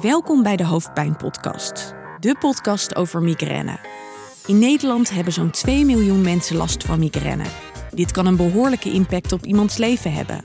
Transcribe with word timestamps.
Welkom 0.00 0.42
bij 0.42 0.56
de 0.56 0.64
Hoofdpijn 0.64 1.16
Podcast, 1.16 1.94
de 2.20 2.36
podcast 2.38 2.94
over 2.94 3.22
migraine. 3.22 3.78
In 4.46 4.58
Nederland 4.58 5.10
hebben 5.10 5.32
zo'n 5.32 5.50
2 5.50 5.84
miljoen 5.84 6.20
mensen 6.20 6.56
last 6.56 6.84
van 6.84 6.98
migraine. 6.98 7.44
Dit 7.94 8.10
kan 8.10 8.26
een 8.26 8.36
behoorlijke 8.36 8.90
impact 8.92 9.32
op 9.32 9.44
iemands 9.44 9.76
leven 9.76 10.12
hebben. 10.12 10.40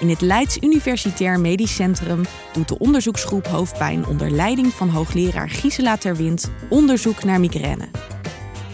In 0.00 0.08
het 0.08 0.20
Leids 0.20 0.58
Universitair 0.60 1.40
Medisch 1.40 1.74
Centrum 1.74 2.22
doet 2.52 2.68
de 2.68 2.78
onderzoeksgroep 2.78 3.46
Hoofdpijn 3.46 4.06
onder 4.06 4.30
leiding 4.30 4.72
van 4.72 4.88
hoogleraar 4.88 5.50
Gisela 5.50 5.96
Terwind 5.96 6.50
onderzoek 6.68 7.24
naar 7.24 7.40
migraine. 7.40 7.88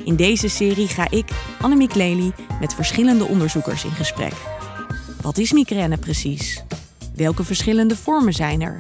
In 0.04 0.16
deze 0.16 0.48
serie 0.48 0.88
ga 0.88 1.10
ik, 1.10 1.28
Annemiek 1.60 1.94
Lely, 1.94 2.32
met 2.60 2.74
verschillende 2.74 3.24
onderzoekers 3.24 3.84
in 3.84 3.90
gesprek. 3.90 4.34
Wat 5.20 5.38
is 5.38 5.52
migraine 5.52 5.96
precies? 5.96 6.64
Welke 7.14 7.44
verschillende 7.44 7.96
vormen 7.96 8.32
zijn 8.32 8.62
er? 8.62 8.76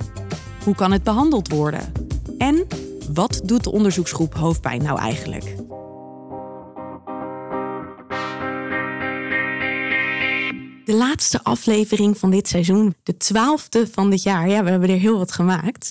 Hoe 0.64 0.74
kan 0.74 0.92
het 0.92 1.02
behandeld 1.02 1.48
worden? 1.48 1.92
En 2.38 2.66
wat 3.12 3.40
doet 3.44 3.64
de 3.64 3.72
onderzoeksgroep 3.72 4.34
hoofdpijn 4.34 4.82
nou 4.82 4.98
eigenlijk? 4.98 5.54
De 10.88 10.94
laatste 10.94 11.42
aflevering 11.42 12.18
van 12.18 12.30
dit 12.30 12.48
seizoen, 12.48 12.94
de 13.02 13.16
twaalfde 13.16 13.88
van 13.92 14.10
dit 14.10 14.22
jaar. 14.22 14.48
Ja, 14.48 14.64
we 14.64 14.70
hebben 14.70 14.88
er 14.88 14.98
heel 14.98 15.18
wat 15.18 15.32
gemaakt. 15.32 15.90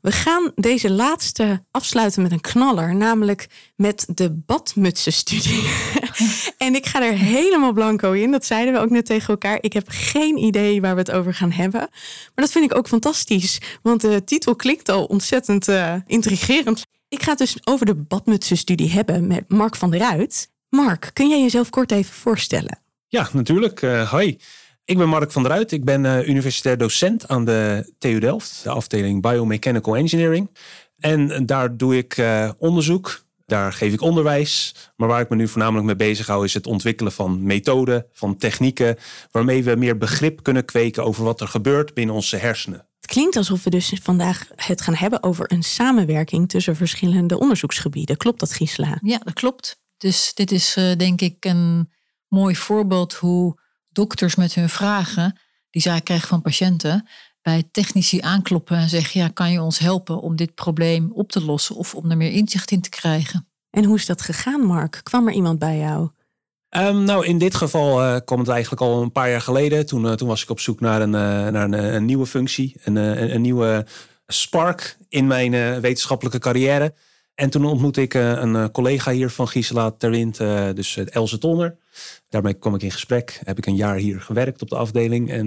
We 0.00 0.12
gaan 0.12 0.52
deze 0.54 0.90
laatste 0.90 1.64
afsluiten 1.70 2.22
met 2.22 2.32
een 2.32 2.40
knaller, 2.40 2.94
namelijk 2.94 3.48
met 3.76 4.06
de 4.14 4.30
badmutsenstudie. 4.30 5.68
en 6.66 6.74
ik 6.74 6.86
ga 6.86 7.02
er 7.02 7.12
helemaal 7.12 7.72
blanco 7.72 8.12
in. 8.12 8.30
Dat 8.30 8.44
zeiden 8.44 8.74
we 8.74 8.80
ook 8.80 8.90
net 8.90 9.06
tegen 9.06 9.28
elkaar. 9.28 9.58
Ik 9.60 9.72
heb 9.72 9.84
geen 9.88 10.36
idee 10.36 10.80
waar 10.80 10.94
we 10.94 11.00
het 11.00 11.10
over 11.10 11.34
gaan 11.34 11.52
hebben. 11.52 11.80
Maar 11.80 12.44
dat 12.44 12.52
vind 12.52 12.64
ik 12.64 12.76
ook 12.76 12.88
fantastisch, 12.88 13.60
want 13.82 14.00
de 14.00 14.24
titel 14.24 14.56
klinkt 14.56 14.88
al 14.88 15.04
ontzettend 15.04 15.68
uh, 15.68 15.94
intrigerend. 16.06 16.86
Ik 17.08 17.22
ga 17.22 17.30
het 17.30 17.38
dus 17.38 17.56
over 17.64 17.86
de 17.86 17.94
badmutsenstudie 17.94 18.90
hebben 18.90 19.26
met 19.26 19.48
Mark 19.48 19.76
van 19.76 19.90
der 19.90 20.00
Ruit. 20.00 20.50
Mark, 20.68 21.10
kun 21.12 21.28
jij 21.28 21.40
jezelf 21.40 21.70
kort 21.70 21.92
even 21.92 22.14
voorstellen? 22.14 22.84
Ja, 23.16 23.28
natuurlijk. 23.32 23.82
Uh, 23.82 24.10
hoi. 24.10 24.38
Ik 24.84 24.98
ben 24.98 25.08
Mark 25.08 25.32
van 25.32 25.42
der 25.42 25.52
Ruit. 25.52 25.72
Ik 25.72 25.84
ben 25.84 26.04
uh, 26.04 26.28
universitair 26.28 26.78
docent 26.78 27.28
aan 27.28 27.44
de 27.44 27.92
TU 27.98 28.18
Delft, 28.18 28.60
de 28.62 28.70
afdeling 28.70 29.22
Biomechanical 29.22 29.96
Engineering. 29.96 30.50
En 30.98 31.46
daar 31.46 31.76
doe 31.76 31.96
ik 31.96 32.16
uh, 32.16 32.50
onderzoek, 32.58 33.24
daar 33.46 33.72
geef 33.72 33.92
ik 33.92 34.00
onderwijs. 34.00 34.74
Maar 34.96 35.08
waar 35.08 35.20
ik 35.20 35.28
me 35.28 35.36
nu 35.36 35.48
voornamelijk 35.48 35.86
mee 35.86 35.96
bezig 35.96 36.26
hou, 36.26 36.44
is 36.44 36.54
het 36.54 36.66
ontwikkelen 36.66 37.12
van 37.12 37.42
methoden, 37.42 38.06
van 38.12 38.36
technieken, 38.36 38.96
waarmee 39.30 39.64
we 39.64 39.74
meer 39.76 39.98
begrip 39.98 40.42
kunnen 40.42 40.64
kweken 40.64 41.04
over 41.04 41.24
wat 41.24 41.40
er 41.40 41.48
gebeurt 41.48 41.94
binnen 41.94 42.14
onze 42.14 42.36
hersenen. 42.36 42.86
Het 43.00 43.10
klinkt 43.10 43.36
alsof 43.36 43.64
we 43.64 43.70
dus 43.70 43.92
vandaag 44.02 44.48
het 44.54 44.80
gaan 44.80 44.94
hebben 44.94 45.22
over 45.22 45.52
een 45.52 45.62
samenwerking 45.62 46.48
tussen 46.48 46.76
verschillende 46.76 47.38
onderzoeksgebieden. 47.38 48.16
Klopt 48.16 48.40
dat, 48.40 48.52
Gisela? 48.52 48.98
Ja, 49.02 49.18
dat 49.18 49.34
klopt. 49.34 49.80
Dus 49.96 50.34
dit 50.34 50.50
is 50.52 50.76
uh, 50.76 50.96
denk 50.96 51.20
ik 51.20 51.44
een 51.44 51.94
mooi 52.28 52.56
voorbeeld 52.56 53.14
hoe 53.14 53.58
dokters 53.88 54.34
met 54.34 54.54
hun 54.54 54.68
vragen, 54.68 55.38
die 55.70 55.82
zij 55.82 56.00
krijgen 56.00 56.28
van 56.28 56.42
patiënten, 56.42 57.08
bij 57.42 57.68
technici 57.70 58.20
aankloppen 58.20 58.76
en 58.76 58.88
zeggen: 58.88 59.20
ja, 59.20 59.28
kan 59.28 59.52
je 59.52 59.62
ons 59.62 59.78
helpen 59.78 60.20
om 60.20 60.36
dit 60.36 60.54
probleem 60.54 61.10
op 61.12 61.30
te 61.30 61.44
lossen 61.44 61.76
of 61.76 61.94
om 61.94 62.10
er 62.10 62.16
meer 62.16 62.32
inzicht 62.32 62.70
in 62.70 62.80
te 62.80 62.88
krijgen? 62.88 63.48
En 63.70 63.84
hoe 63.84 63.96
is 63.96 64.06
dat 64.06 64.22
gegaan, 64.22 64.60
Mark? 64.60 65.00
Kwam 65.02 65.28
er 65.28 65.34
iemand 65.34 65.58
bij 65.58 65.78
jou? 65.78 66.10
Um, 66.76 67.04
nou, 67.04 67.26
in 67.26 67.38
dit 67.38 67.54
geval 67.54 68.02
uh, 68.02 68.16
kwam 68.24 68.38
het 68.38 68.48
eigenlijk 68.48 68.82
al 68.82 69.02
een 69.02 69.12
paar 69.12 69.30
jaar 69.30 69.40
geleden. 69.40 69.86
Toen, 69.86 70.04
uh, 70.04 70.12
toen 70.12 70.28
was 70.28 70.42
ik 70.42 70.50
op 70.50 70.60
zoek 70.60 70.80
naar 70.80 71.00
een, 71.00 71.12
uh, 71.12 71.48
naar 71.52 71.64
een, 71.64 71.94
een, 71.94 72.04
nieuwe 72.04 72.26
functie, 72.26 72.80
een, 72.84 72.96
een, 72.96 73.34
een 73.34 73.40
nieuwe 73.40 73.86
spark 74.26 74.96
in 75.08 75.26
mijn 75.26 75.80
wetenschappelijke 75.80 76.38
carrière. 76.38 76.94
En 77.36 77.50
toen 77.50 77.64
ontmoette 77.64 78.02
ik 78.02 78.14
een 78.14 78.70
collega 78.70 79.10
hier 79.10 79.30
van 79.30 79.48
Gisela 79.48 79.90
Terwind, 79.90 80.36
dus 80.76 80.96
Elze 80.96 81.38
Tonner. 81.38 81.76
Daarmee 82.28 82.54
kwam 82.54 82.74
ik 82.74 82.82
in 82.82 82.90
gesprek. 82.90 83.40
Heb 83.44 83.58
ik 83.58 83.66
een 83.66 83.76
jaar 83.76 83.96
hier 83.96 84.20
gewerkt 84.20 84.62
op 84.62 84.68
de 84.68 84.76
afdeling. 84.76 85.30
En 85.30 85.46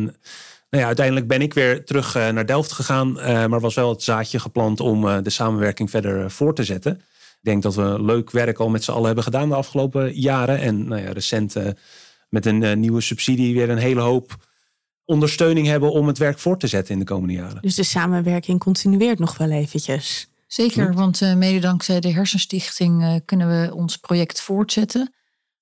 nou 0.70 0.82
ja, 0.84 0.86
uiteindelijk 0.86 1.28
ben 1.28 1.42
ik 1.42 1.54
weer 1.54 1.86
terug 1.86 2.14
naar 2.14 2.46
Delft 2.46 2.72
gegaan. 2.72 3.14
Maar 3.50 3.60
was 3.60 3.76
wel 3.76 3.90
het 3.90 4.04
zaadje 4.04 4.40
geplant 4.40 4.80
om 4.80 5.24
de 5.24 5.30
samenwerking 5.30 5.90
verder 5.90 6.32
voor 6.32 6.56
te 6.56 6.64
zetten. 6.64 6.92
Ik 6.94 7.46
denk 7.46 7.64
dat 7.64 7.76
we 7.76 8.04
leuk 8.04 8.32
werk 8.32 8.60
al 8.60 8.70
met 8.70 8.84
z'n 8.84 8.92
allen 8.92 9.06
hebben 9.06 9.24
gedaan 9.24 9.50
de 9.50 9.56
afgelopen 9.56 10.20
jaren. 10.20 10.60
En 10.60 10.88
nou 10.88 11.02
ja, 11.02 11.12
recent 11.12 11.56
met 12.30 12.46
een 12.46 12.80
nieuwe 12.80 13.02
subsidie 13.02 13.54
weer 13.54 13.70
een 13.70 13.78
hele 13.78 14.02
hoop 14.02 14.48
ondersteuning 15.06 15.68
hebben 15.68 15.92
om 15.92 16.08
het 16.08 16.18
werk 16.18 16.40
voor 16.40 16.58
te 16.58 16.68
zetten 16.68 16.94
in 16.94 17.00
de 17.00 17.06
komende 17.06 17.34
jaren. 17.34 17.62
Dus 17.62 17.76
de 17.76 17.84
samenwerking 17.84 18.60
continueert 18.60 19.20
nog 19.20 19.38
wel 19.38 19.52
eventjes. 19.52 20.29
Zeker, 20.52 20.94
want 20.94 21.36
mede 21.36 21.60
dankzij 21.60 22.00
de 22.00 22.12
Hersenstichting 22.12 23.22
kunnen 23.26 23.48
we 23.50 23.76
ons 23.76 23.98
project 23.98 24.42
voortzetten 24.42 25.14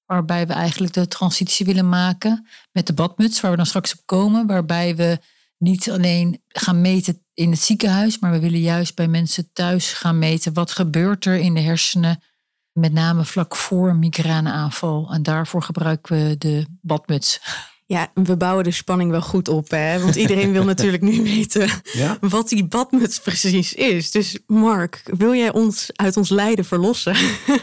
waarbij 0.08 0.48
we 0.48 0.54
eigenlijk 0.54 0.94
de 0.94 1.08
transitie 1.08 1.66
willen 1.66 1.90
maken 1.90 2.48
met 2.72 2.88
de 2.88 2.94
badmuts, 2.94 3.42
waar 3.42 3.52
we 3.52 3.58
dan 3.58 3.66
straks 3.66 3.94
op 3.94 4.02
komen, 4.06 4.48
waarbij 4.48 4.96
we 4.96 5.20
niet 5.58 5.92
alleen 5.92 6.44
gaan 6.48 6.82
meten 6.82 7.26
in 7.34 7.52
het 7.52 7.60
ziekenhuis, 7.60 8.20
maar 8.20 8.32
we 8.32 8.40
willen 8.40 8.60
juist 8.60 8.96
bij 8.96 9.08
mensen 9.08 9.50
thuis 9.54 9.94
gaan 9.94 10.20
meten 10.20 10.54
wat 10.54 10.72
gebeurt 10.72 11.26
er 11.26 11.36
in 11.36 11.54
de 11.54 11.62
hersenen, 11.62 12.24
met 12.72 12.94
name 12.94 13.26
vlak 13.26 13.56
voor 13.56 13.90
een 13.90 14.00
migraineaanval. 14.00 15.10
En 15.12 15.24
daarvoor 15.24 15.64
gebruiken 15.64 16.28
we 16.28 16.38
de 16.38 16.66
badmuts. 16.82 17.42
Ja, 17.90 18.12
we 18.14 18.38
bouwen 18.38 18.64
de 18.64 18.72
spanning 18.72 19.12
wel 19.12 19.22
goed 19.22 19.48
op, 19.48 19.70
hè? 19.70 20.00
Want 20.00 20.16
iedereen 20.16 20.52
wil 20.52 20.64
natuurlijk 20.74 21.04
nu 21.04 21.24
weten 21.24 21.70
ja? 21.94 22.18
wat 22.22 22.50
die 22.50 22.66
badmuts 22.66 23.20
precies 23.20 23.74
is. 23.74 24.12
Dus 24.12 24.38
Mark, 24.48 25.02
wil 25.18 25.34
jij 25.34 25.54
ons 25.54 25.90
uit 25.96 26.18
ons 26.18 26.30
lijden 26.30 26.66
verlossen? 26.66 27.16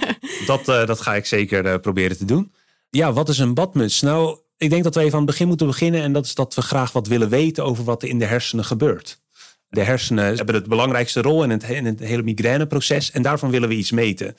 dat, 0.47 0.69
uh, 0.69 0.87
dat 0.87 1.01
ga 1.01 1.15
ik 1.15 1.27
zeker 1.27 1.67
uh, 1.67 1.75
proberen 1.75 2.17
te 2.17 2.25
doen. 2.25 2.53
Ja, 2.91 3.13
wat 3.13 3.29
is 3.29 3.39
een 3.39 3.55
badmuts? 3.55 4.01
Nou, 4.01 4.39
ik 4.57 4.71
denk 4.71 4.85
dat 4.85 4.95
we 4.95 5.01
even 5.01 5.13
aan 5.13 5.19
het 5.19 5.31
begin 5.31 5.49
moeten 5.49 5.67
beginnen. 5.67 6.03
En 6.03 6.13
dat 6.13 6.25
is 6.25 6.35
dat 6.35 6.55
we 6.55 6.63
graag 6.63 6.93
wat 6.93 7.07
willen 7.07 7.29
weten 7.29 7.65
over 7.65 7.85
wat 7.85 8.03
er 8.03 8.09
in 8.09 8.19
de 8.19 8.25
hersenen 8.25 8.65
gebeurt. 8.65 9.21
De 9.69 9.83
hersenen 9.83 10.25
hebben 10.37 10.63
de 10.63 10.69
belangrijkste 10.69 11.23
rol 11.23 11.43
in 11.43 11.51
het, 11.51 11.63
in 11.63 11.85
het 11.87 12.01
hele 12.01 12.23
migraineproces. 12.23 13.11
En 13.11 13.23
daarvan 13.23 13.51
willen 13.51 13.69
we 13.69 13.75
iets 13.75 13.91
meten. 13.91 14.37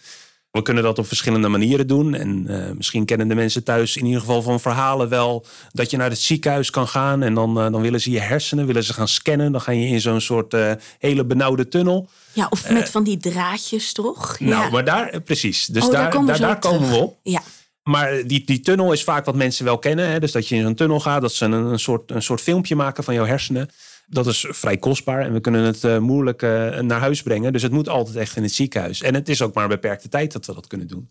We 0.55 0.61
kunnen 0.61 0.83
dat 0.83 0.99
op 0.99 1.07
verschillende 1.07 1.47
manieren 1.47 1.87
doen. 1.87 2.13
En 2.13 2.45
uh, 2.49 2.71
misschien 2.77 3.05
kennen 3.05 3.27
de 3.27 3.35
mensen 3.35 3.63
thuis 3.63 3.97
in 3.97 4.05
ieder 4.05 4.19
geval 4.19 4.41
van 4.41 4.59
verhalen 4.59 5.09
wel 5.09 5.45
dat 5.71 5.91
je 5.91 5.97
naar 5.97 6.09
het 6.09 6.19
ziekenhuis 6.19 6.69
kan 6.69 6.87
gaan. 6.87 7.23
En 7.23 7.33
dan, 7.33 7.57
uh, 7.57 7.71
dan 7.71 7.81
willen 7.81 8.01
ze 8.01 8.11
je 8.11 8.19
hersenen, 8.19 8.65
willen 8.65 8.83
ze 8.83 8.93
gaan 8.93 9.07
scannen. 9.07 9.51
Dan 9.51 9.61
ga 9.61 9.71
je 9.71 9.87
in 9.87 10.01
zo'n 10.01 10.21
soort 10.21 10.53
uh, 10.53 10.71
hele 10.99 11.25
benauwde 11.25 11.67
tunnel. 11.67 12.09
Ja, 12.33 12.47
of 12.49 12.69
met 12.69 12.89
van 12.89 13.03
die 13.03 13.17
draadjes 13.17 13.93
toch? 13.93 14.39
Nou, 14.39 14.63
ja. 14.63 14.69
maar 14.69 14.85
daar, 14.85 15.21
precies. 15.21 15.65
Dus 15.65 15.85
oh, 15.85 15.91
daar, 15.91 16.01
daar, 16.01 16.11
komen, 16.11 16.27
daar, 16.27 16.39
daar 16.39 16.59
komen 16.59 16.89
we 16.89 16.95
op. 16.95 17.17
Ja. 17.23 17.41
Maar 17.83 18.27
die, 18.27 18.43
die 18.45 18.59
tunnel 18.59 18.91
is 18.91 19.03
vaak 19.03 19.25
wat 19.25 19.35
mensen 19.35 19.65
wel 19.65 19.77
kennen. 19.77 20.09
Hè? 20.09 20.19
Dus 20.19 20.31
dat 20.31 20.47
je 20.47 20.55
in 20.55 20.61
zo'n 20.61 20.75
tunnel 20.75 20.99
gaat, 20.99 21.21
dat 21.21 21.33
ze 21.33 21.45
een, 21.45 21.51
een, 21.51 21.79
soort, 21.79 22.11
een 22.11 22.21
soort 22.21 22.41
filmpje 22.41 22.75
maken 22.75 23.03
van 23.03 23.13
jouw 23.13 23.25
hersenen. 23.25 23.69
Dat 24.07 24.27
is 24.27 24.45
vrij 24.49 24.77
kostbaar 24.77 25.21
en 25.21 25.33
we 25.33 25.39
kunnen 25.39 25.63
het 25.63 25.83
uh, 25.83 25.97
moeilijk 25.97 26.41
uh, 26.41 26.79
naar 26.79 26.99
huis 26.99 27.23
brengen. 27.23 27.53
Dus 27.53 27.61
het 27.61 27.71
moet 27.71 27.89
altijd 27.89 28.15
echt 28.15 28.35
in 28.35 28.43
het 28.43 28.53
ziekenhuis. 28.53 29.01
En 29.01 29.13
het 29.13 29.29
is 29.29 29.41
ook 29.41 29.53
maar 29.53 29.63
een 29.63 29.69
beperkte 29.69 30.09
tijd 30.09 30.31
dat 30.31 30.45
we 30.45 30.53
dat 30.53 30.67
kunnen 30.67 30.87
doen. 30.87 31.09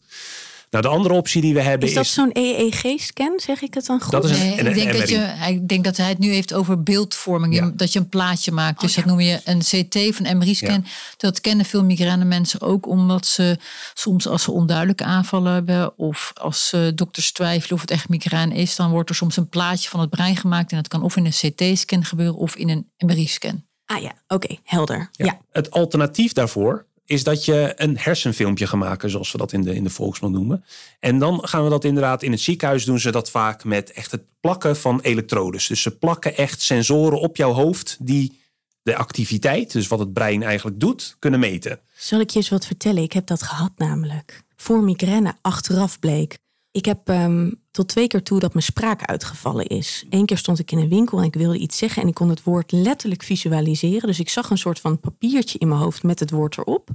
Nou, 0.75 0.87
de 0.87 0.93
andere 0.93 1.15
optie 1.15 1.41
die 1.41 1.55
we 1.55 1.61
hebben 1.61 1.89
is... 1.89 1.95
dat 1.95 2.07
zo'n 2.07 2.31
EEG-scan, 2.33 3.41
zeg 3.41 3.63
ik 3.63 3.75
het 3.75 3.87
dan 3.87 4.01
goed? 4.01 4.13
Dat 4.13 4.25
is 4.25 4.31
een, 4.31 4.39
nee, 4.39 4.59
ik, 4.59 4.75
denk 4.75 4.93
dat 4.93 5.09
je, 5.09 5.35
ik 5.49 5.69
denk 5.69 5.85
dat 5.85 5.97
hij 5.97 6.09
het 6.09 6.19
nu 6.19 6.33
heeft 6.33 6.55
over 6.55 6.83
beeldvorming. 6.83 7.55
Ja. 7.55 7.71
Dat 7.75 7.93
je 7.93 7.99
een 7.99 8.09
plaatje 8.09 8.53
maakt. 8.53 8.81
Dus 8.81 8.91
oh, 8.91 8.97
dat 8.97 9.05
noem 9.05 9.21
je 9.21 9.41
een 9.45 9.59
CT 9.59 10.17
van 10.17 10.37
MRI-scan. 10.37 10.83
Ja. 10.85 10.91
Dat 11.17 11.41
kennen 11.41 11.67
veel 11.67 11.85
migraine 11.85 12.25
mensen 12.25 12.61
ook. 12.61 12.87
Omdat 12.87 13.27
ze 13.27 13.59
soms 13.95 14.29
als 14.29 14.43
ze 14.43 14.51
onduidelijke 14.51 15.05
aanvallen 15.05 15.53
hebben... 15.53 15.99
of 15.99 16.33
als 16.35 16.73
uh, 16.75 16.89
dokters 16.95 17.33
twijfelen 17.33 17.75
of 17.75 17.81
het 17.81 17.91
echt 17.91 18.09
migraine 18.09 18.55
is... 18.55 18.77
dan 18.77 18.91
wordt 18.91 19.09
er 19.09 19.17
soms 19.17 19.37
een 19.37 19.49
plaatje 19.49 19.89
van 19.89 20.01
het 20.01 20.11
brein 20.11 20.37
gemaakt. 20.37 20.71
En 20.71 20.77
dat 20.77 20.89
kan 20.89 21.03
of 21.03 21.17
in 21.17 21.27
een 21.27 21.53
CT-scan 21.53 22.05
gebeuren 22.05 22.37
of 22.37 22.57
in 22.57 22.69
een 22.69 22.91
MRI-scan. 22.99 23.65
Ah 23.87 24.03
ja, 24.03 24.13
oké, 24.29 24.35
okay, 24.35 24.61
helder. 24.65 25.09
Ja. 25.13 25.39
Het 25.51 25.71
alternatief 25.71 26.33
daarvoor 26.33 26.87
is 27.07 27.25
dat 27.25 27.45
je 27.45 27.73
een 27.77 27.99
hersenfilmpje 27.99 28.67
gaat 28.67 28.81
maken, 28.81 29.11
zoals 29.11 29.33
we 29.33 29.39
dat 29.39 29.53
in 29.53 29.63
de, 29.63 29.75
in 29.75 29.85
de 29.85 29.91
volksmond 29.91 30.35
noemen. 30.35 30.65
En 31.01 31.19
dan 31.19 31.49
gaan 31.49 31.65
we 31.65 31.71
dat 31.71 31.85
inderdaad 31.85 32.23
in 32.23 32.31
het 32.31 32.41
ziekenhuis 32.41 32.85
doen 32.85 32.99
ze 32.99 33.11
dat 33.11 33.31
vaak 33.31 33.65
met 33.65 33.93
echt 33.93 34.11
het 34.11 34.23
plakken 34.41 34.77
van 34.77 35.01
elektrodes. 35.01 35.67
Dus 35.67 35.83
ze 35.83 35.99
plakken 35.99 36.37
echt 36.37 36.61
sensoren 36.61 37.21
op 37.21 37.37
jouw 37.37 37.53
hoofd 37.53 37.97
die 38.01 38.43
de 38.83 38.97
activiteit, 38.97 39.73
dus 39.73 39.89
wat 39.89 39.99
het 39.99 40.13
brein 40.13 40.43
eigenlijk 40.43 40.81
doet, 40.81 41.17
kunnen 41.19 41.41
meten. 41.41 41.81
Zal 41.97 42.21
ik 42.21 42.31
je 42.31 42.37
eens 42.37 42.49
wat 42.49 42.67
vertellen? 42.67 43.03
Ik 43.03 43.13
heb 43.13 43.27
dat 43.27 43.43
gehad 43.43 43.73
namelijk. 43.77 44.43
Voor 44.57 44.83
migraine 44.83 45.35
achteraf 45.41 45.99
bleek 45.99 46.39
ik 46.75 46.85
heb 46.85 47.09
um, 47.09 47.61
tot 47.71 47.89
twee 47.89 48.07
keer 48.07 48.23
toe 48.23 48.41
dat 48.41 48.53
mijn 48.53 48.65
spraak 48.65 49.05
uitgevallen 49.05 49.67
is. 49.67 50.05
Eén 50.11 50.27
keer 50.27 50.39
stond 50.39 50.59
ik 50.59 50.73
in 50.73 50.79
een 50.79 50.89
winkel 50.89 51.19
en 51.19 51.25
ik 51.25 51.35
wilde 51.35 51.59
iets 51.59 51.79
zeggen 51.79 52.03
en 52.03 52.09
ik 52.09 52.15
kon 52.15 52.29
het 52.29 52.43
woord 52.43 52.73
letterlijk 52.73 53.23
visualiseren. 53.23 54.07
Dus 54.07 54.21
ik 54.21 54.29
zag 54.29 54.51
een 54.51 54.59
soort 54.59 54.81
van 54.81 55.01
papiertje 55.01 55.59
in 55.59 55.69
mijn 55.69 55.81
hoofd 55.81 56.03
met 56.03 56.21
het 56.21 56.31
woord 56.31 56.59
erop. 56.59 56.91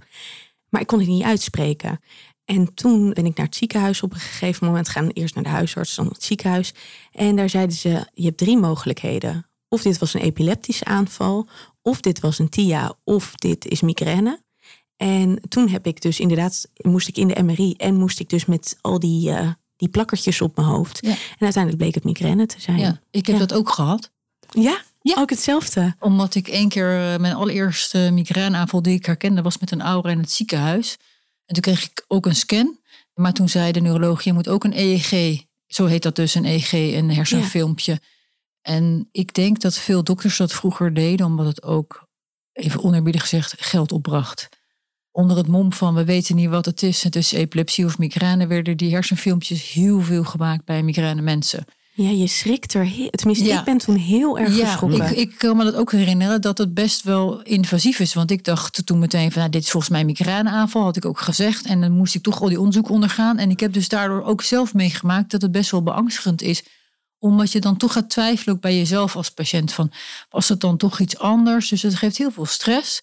Maar 0.70 0.82
ik 0.82 0.88
kon 0.88 1.00
het 1.00 1.08
niet 1.08 1.24
uitspreken. 1.24 2.00
En 2.46 2.74
toen 2.74 3.14
ben 3.14 3.26
ik 3.26 3.38
naar 3.38 3.46
het 3.46 3.56
ziekenhuis 3.56 4.04
op 4.04 4.14
een 4.14 4.20
gegeven 4.20 4.68
moment 4.68 4.90
gaan. 4.90 5.10
Eerst 5.10 5.36
naar 5.36 5.44
de 5.44 5.50
huisarts, 5.50 5.96
dan 5.96 6.08
het 6.08 6.24
ziekenhuis. 6.24 6.74
En 7.12 7.36
daar 7.36 7.50
zeiden 7.50 7.76
ze: 7.76 8.08
Je 8.14 8.26
hebt 8.26 8.38
drie 8.38 8.58
mogelijkheden. 8.58 9.50
Of 9.68 9.82
dit 9.82 9.98
was 9.98 10.14
een 10.14 10.22
epileptische 10.22 10.86
aanval, 10.86 11.48
of 11.82 12.02
dit 12.02 12.20
was 12.20 12.40
een 12.40 12.50
TIA 12.50 12.94
of 13.04 13.36
dit 13.36 13.66
is 13.66 13.82
migraine. 13.82 14.42
En 15.02 15.42
toen 15.50 15.70
heb 15.70 15.88
ik 15.88 16.02
dus 16.02 16.20
inderdaad, 16.20 16.70
moest 16.76 17.08
ik 17.08 17.18
in 17.18 17.28
de 17.28 17.44
MRI 17.44 17.74
en 17.74 17.96
moest 17.96 18.20
ik 18.20 18.30
dus 18.30 18.46
met 18.46 18.78
al 18.82 19.00
die, 19.00 19.30
uh, 19.30 19.50
die 19.80 19.90
plakkertjes 19.90 20.42
op 20.42 20.56
mijn 20.56 20.68
hoofd. 20.68 20.98
Ja. 21.02 21.10
En 21.12 21.18
uiteindelijk 21.40 21.78
bleek 21.84 21.96
het 21.96 22.04
migraine 22.04 22.46
te 22.46 22.62
zijn. 22.62 22.78
Ja, 22.80 23.00
ik 23.12 23.26
heb 23.26 23.36
Ja. 23.36 23.46
dat 23.46 23.58
ook 23.58 23.70
gehad. 23.70 24.12
Ja, 24.50 24.82
Ja. 25.02 25.16
ook 25.20 25.30
hetzelfde. 25.30 25.96
Omdat 26.00 26.36
ik 26.36 26.48
één 26.48 26.70
keer 26.70 27.14
eh, 27.14 27.20
mijn 27.20 27.34
allereerste 27.36 28.10
migraineaanval 28.14 28.82
die 28.82 28.94
ik 28.94 29.06
herkende 29.06 29.42
was 29.42 29.58
met 29.58 29.72
een 29.72 29.82
aura 29.82 30.10
in 30.10 30.20
het 30.20 30.32
ziekenhuis. 30.32 30.98
En 31.46 31.54
toen 31.54 31.62
kreeg 31.74 31.84
ik 31.84 32.06
ook 32.08 32.26
een 32.26 32.36
scan. 32.36 32.78
Maar 33.14 33.34
toen 33.34 33.50
zei 33.50 33.72
de 33.72 33.80
neuroloog, 33.82 34.22
je 34.24 34.34
moet 34.34 34.48
ook 34.48 34.64
een 34.64 34.78
EEG. 34.78 35.44
Zo 35.68 35.86
heet 35.86 36.04
dat 36.04 36.16
dus, 36.16 36.36
een 36.36 36.46
EEG, 36.46 36.72
een 36.72 37.12
hersenfilmpje. 37.12 38.02
En 38.62 39.08
ik 39.12 39.34
denk 39.34 39.60
dat 39.62 39.78
veel 39.78 40.04
dokters 40.04 40.38
dat 40.38 40.54
vroeger 40.54 40.94
deden, 40.94 41.26
omdat 41.26 41.46
het 41.46 41.64
ook, 41.64 42.08
even 42.54 42.84
oneerbiedig 42.84 43.22
gezegd, 43.22 43.56
geld 43.58 43.92
opbracht. 43.92 44.50
Onder 45.20 45.38
het 45.38 45.48
mom 45.48 45.74
van 45.74 45.94
we 45.96 46.06
weten 46.06 46.36
niet 46.36 46.50
wat 46.50 46.66
het 46.66 46.84
is, 46.84 47.04
het 47.04 47.16
is 47.16 47.32
epilepsie 47.32 47.86
of 47.86 47.98
migraine, 47.98 48.48
werden 48.48 48.78
die 48.78 48.92
hersenfilmpjes 48.94 49.72
heel 49.72 50.02
veel 50.02 50.24
gemaakt 50.24 50.66
bij 50.66 50.84
migraine 50.84 51.22
mensen. 51.22 51.66
Ja, 51.94 52.10
je 52.10 52.28
schrikt 52.28 52.74
er. 52.74 52.92
Tenminste, 53.12 53.46
Ja. 53.46 53.60
ik 53.60 53.66
ben 53.66 53.78
toen 53.78 53.96
heel 53.96 54.40
erg 54.40 54.58
Ja, 54.58 54.66
geschrokken. 54.66 55.02
ik, 55.12 55.18
ik 55.18 55.38
kan 55.38 55.58
me 55.58 55.64
dat 55.64 55.76
ook 55.76 55.92
herinneren 55.92 56.42
dat 56.42 56.58
het 56.58 56.74
best 56.74 57.04
wel 57.04 57.42
invasief 57.42 58.00
is. 58.00 58.14
Want 58.14 58.32
ik 58.32 58.44
dacht 58.44 58.86
toen 58.86 59.00
meteen 59.00 59.32
van 59.32 59.40
nou, 59.40 59.52
dit 59.52 59.64
is 59.64 59.70
volgens 59.70 59.92
mij 59.92 60.02
een 60.02 60.06
migraineaanval, 60.06 60.84
had 60.84 60.98
ik 60.98 61.06
ook 61.06 61.20
gezegd. 61.20 61.66
En 61.66 61.82
dan 61.82 61.92
moest 61.92 62.16
ik 62.16 62.24
toch 62.24 62.42
al 62.42 62.48
die 62.48 62.58
onderzoek 62.58 62.90
ondergaan. 62.90 63.38
En 63.38 63.50
ik 63.50 63.60
heb 63.60 63.74
dus 63.74 63.88
daardoor 63.88 64.24
ook 64.24 64.42
zelf 64.42 64.74
meegemaakt 64.74 65.32
dat 65.32 65.42
het 65.42 65.52
best 65.52 65.72
wel 65.72 65.84
beangstigend 65.84 66.42
is. 66.42 66.64
Omdat 67.18 67.52
je 67.52 67.60
dan 67.60 67.78
toch 67.78 67.94
gaat 67.94 68.10
twijfelen 68.10 68.56
ook 68.56 68.62
bij 68.62 68.78
jezelf 68.78 69.16
als 69.16 69.30
patiënt 69.32 69.74
van 69.74 69.92
was 70.30 70.50
het 70.50 70.62
dan 70.62 70.78
toch 70.78 71.00
iets 71.00 71.18
anders? 71.18 71.70
Dus 71.70 71.82
het 71.82 71.96
geeft 71.96 72.18
heel 72.18 72.32
veel 72.32 72.46
stress. 72.46 73.02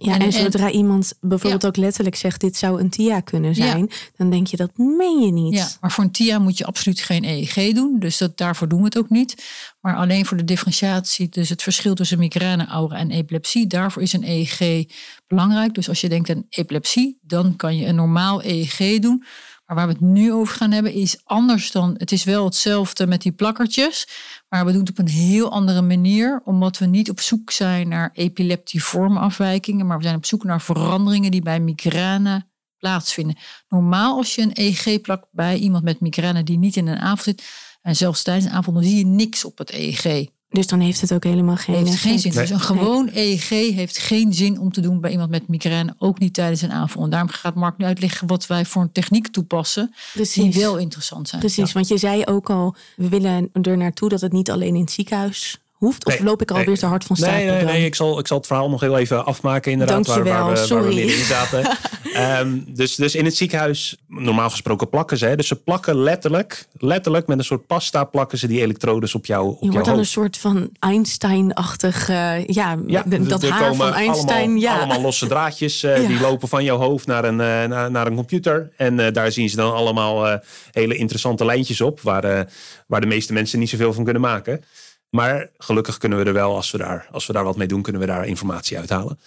Ja, 0.00 0.12
En- 0.12 0.20
en, 0.20 0.26
en- 0.26 0.32
zodra 0.32 0.70
iemand 0.70 1.12
bijvoorbeeld 1.20 1.66
ook 1.66 1.76
letterlijk 1.76 2.16
zegt: 2.16 2.40
dit 2.40 2.56
zou 2.56 2.80
een 2.80 2.90
TIA 2.90 3.20
kunnen 3.20 3.54
zijn, 3.54 3.90
dan 4.16 4.30
denk 4.30 4.46
je 4.46 4.56
dat 4.56 4.70
meen 4.76 5.18
je 5.18 5.32
niet. 5.32 5.54
Ja, 5.54 5.68
maar 5.80 5.92
voor 5.92 6.04
een 6.04 6.10
TIA 6.10 6.38
moet 6.38 6.58
je 6.58 6.64
absoluut 6.64 7.00
geen 7.00 7.24
EEG 7.24 7.72
doen. 7.74 7.98
Dus 7.98 8.18
dat, 8.18 8.36
daarvoor 8.36 8.68
doen 8.68 8.78
we 8.78 8.84
het 8.84 8.98
ook 8.98 9.10
niet. 9.10 9.44
Maar 9.80 9.96
alleen 9.96 10.26
voor 10.26 10.36
de 10.36 10.44
differentiatie, 10.44 11.28
dus 11.28 11.48
het 11.48 11.62
verschil 11.62 11.94
tussen 11.94 12.18
migraine, 12.18 12.66
aura 12.66 12.96
en 12.96 13.10
epilepsie, 13.10 13.66
daarvoor 13.66 14.02
is 14.02 14.12
een 14.12 14.24
EEG 14.28 14.86
belangrijk. 15.26 15.74
Dus 15.74 15.88
als 15.88 16.00
je 16.00 16.08
denkt 16.08 16.30
aan 16.30 16.46
epilepsie, 16.48 17.18
dan 17.22 17.56
kan 17.56 17.76
je 17.76 17.86
een 17.86 17.94
normaal 17.94 18.42
EEG 18.44 18.98
doen. 18.98 19.24
Maar 19.68 19.76
waar 19.76 19.86
we 19.86 19.92
het 19.92 20.02
nu 20.02 20.32
over 20.32 20.54
gaan 20.54 20.70
hebben 20.70 20.92
is 20.92 21.20
anders 21.24 21.70
dan, 21.70 21.94
het 21.96 22.12
is 22.12 22.24
wel 22.24 22.44
hetzelfde 22.44 23.06
met 23.06 23.22
die 23.22 23.32
plakkertjes, 23.32 24.08
maar 24.48 24.64
we 24.64 24.72
doen 24.72 24.80
het 24.80 24.90
op 24.90 24.98
een 24.98 25.08
heel 25.08 25.50
andere 25.50 25.82
manier, 25.82 26.40
omdat 26.44 26.78
we 26.78 26.86
niet 26.86 27.10
op 27.10 27.20
zoek 27.20 27.50
zijn 27.50 27.88
naar 27.88 28.10
epileptiforme 28.12 29.18
afwijkingen, 29.18 29.86
maar 29.86 29.96
we 29.96 30.02
zijn 30.02 30.16
op 30.16 30.26
zoek 30.26 30.44
naar 30.44 30.60
veranderingen 30.60 31.30
die 31.30 31.42
bij 31.42 31.60
migraine 31.60 32.46
plaatsvinden. 32.78 33.38
Normaal 33.68 34.16
als 34.16 34.34
je 34.34 34.42
een 34.42 34.50
EEG 34.54 35.00
plakt 35.00 35.26
bij 35.30 35.56
iemand 35.56 35.84
met 35.84 36.00
migraine 36.00 36.42
die 36.42 36.58
niet 36.58 36.76
in 36.76 36.86
een 36.86 36.98
aanval 36.98 37.24
zit, 37.24 37.44
en 37.82 37.96
zelfs 37.96 38.22
tijdens 38.22 38.46
een 38.46 38.52
aanval, 38.52 38.72
dan 38.72 38.82
zie 38.82 38.98
je 38.98 39.06
niks 39.06 39.44
op 39.44 39.58
het 39.58 39.70
EEG. 39.70 40.26
Dus 40.50 40.66
dan 40.66 40.80
heeft 40.80 41.00
het 41.00 41.12
ook 41.12 41.24
helemaal 41.24 41.56
geen 41.56 41.74
heeft 41.74 41.88
geen 41.88 42.14
effect. 42.14 42.20
zin. 42.20 42.32
Nee. 42.32 42.40
Dus 42.40 42.50
een 42.50 42.60
gewoon 42.60 43.10
EEG 43.12 43.48
heeft 43.48 43.98
geen 43.98 44.34
zin 44.34 44.60
om 44.60 44.72
te 44.72 44.80
doen 44.80 45.00
bij 45.00 45.10
iemand 45.10 45.30
met 45.30 45.48
migraine, 45.48 45.94
ook 45.98 46.18
niet 46.18 46.34
tijdens 46.34 46.62
een 46.62 46.72
aanval. 46.72 47.04
En 47.04 47.10
daarom 47.10 47.28
gaat 47.28 47.54
Mark 47.54 47.78
nu 47.78 47.84
uitleggen 47.84 48.26
wat 48.26 48.46
wij 48.46 48.64
voor 48.64 48.82
een 48.82 48.92
techniek 48.92 49.28
toepassen, 49.28 49.94
die 50.34 50.52
wel 50.52 50.76
interessant 50.76 51.28
zijn. 51.28 51.40
Precies, 51.40 51.72
want 51.72 51.88
je 51.88 51.98
zei 51.98 52.24
ook 52.24 52.50
al, 52.50 52.74
we 52.96 53.08
willen 53.08 53.50
er 53.62 53.76
naartoe 53.76 54.08
dat 54.08 54.20
het 54.20 54.32
niet 54.32 54.50
alleen 54.50 54.74
in 54.74 54.80
het 54.80 54.90
ziekenhuis 54.90 55.58
hoeft. 55.78 56.04
Of 56.04 56.12
Nee, 56.12 56.22
loop 56.22 56.42
ik 56.42 56.50
nee. 56.50 56.58
alweer 56.58 56.78
te 56.78 56.86
hard 56.86 57.04
van 57.04 57.16
stapel? 57.16 57.36
Nee, 57.36 57.50
nee, 57.50 57.64
nee 57.64 57.84
ik, 57.84 57.94
zal, 57.94 58.18
ik 58.18 58.26
zal 58.26 58.36
het 58.36 58.46
verhaal 58.46 58.70
nog 58.70 58.80
heel 58.80 58.98
even 58.98 59.24
afmaken 59.24 59.72
inderdaad. 59.72 60.06
Waar, 60.06 60.16
Dankjewel, 60.16 60.44
waar, 60.44 60.52
we, 60.52 60.58
waar 60.58 60.68
we 60.68 60.74
sorry. 60.74 60.94
middenin 60.94 61.24
zaten. 61.24 61.66
Ehm, 62.18 62.58
dus, 62.66 62.94
dus 62.94 63.14
in 63.14 63.24
het 63.24 63.36
ziekenhuis, 63.36 63.96
normaal 64.06 64.50
gesproken 64.50 64.88
plakken 64.88 65.18
ze. 65.18 65.26
Hè, 65.26 65.36
dus 65.36 65.46
ze 65.46 65.56
plakken 65.56 65.96
letterlijk, 66.02 66.66
letterlijk 66.78 67.26
met 67.26 67.38
een 67.38 67.44
soort 67.44 67.66
pasta 67.66 68.04
plakken 68.04 68.38
ze 68.38 68.46
die 68.46 68.60
elektrodes 68.60 69.14
op 69.14 69.26
jou, 69.26 69.48
op 69.48 69.56
Je 69.60 69.64
jouw 69.64 69.72
wordt 69.72 69.88
dan 69.88 69.98
een 69.98 70.06
soort 70.06 70.36
van 70.36 70.70
Einstein-achtig, 70.78 72.08
eh, 72.08 72.46
ja, 72.46 72.76
dat 73.08 73.42
er 73.42 73.50
haar 73.50 73.74
van 73.74 73.92
Einstein. 73.92 74.40
allemaal, 74.40 74.60
ja. 74.60 74.78
allemaal 74.78 75.00
losse 75.00 75.26
draadjes 75.26 75.82
eh, 75.82 75.96
Ja. 76.02 76.08
die 76.08 76.20
lopen 76.20 76.48
van 76.48 76.64
jouw 76.64 76.76
hoofd 76.76 77.06
naar 77.06 77.24
een, 77.24 77.40
eh, 77.40 77.64
naar, 77.68 77.90
naar 77.90 78.06
een 78.06 78.14
computer. 78.14 78.72
En 78.76 79.12
daar 79.12 79.32
zien 79.32 79.50
ze 79.50 79.56
dan 79.56 79.74
allemaal 79.74 80.40
hele 80.70 80.96
interessante 80.96 81.44
lijntjes 81.44 81.80
op, 81.80 82.00
waar, 82.00 82.48
waar 82.86 83.00
de 83.00 83.06
meeste 83.06 83.32
mensen 83.32 83.58
niet 83.58 83.68
zoveel 83.68 83.92
van 83.92 84.04
kunnen 84.04 84.22
maken. 84.22 84.64
Maar 85.10 85.50
gelukkig 85.56 85.98
kunnen 85.98 86.18
we 86.18 86.24
er 86.24 86.32
wel, 86.32 86.54
als 86.56 86.70
we 86.70 86.78
daar, 86.78 87.08
als 87.12 87.26
we 87.26 87.32
daar 87.32 87.44
wat 87.44 87.56
mee 87.56 87.66
doen, 87.66 87.82
kunnen 87.82 88.00
we 88.00 88.06
daar 88.06 88.26
informatie 88.26 88.78
uithalen. 88.78 89.20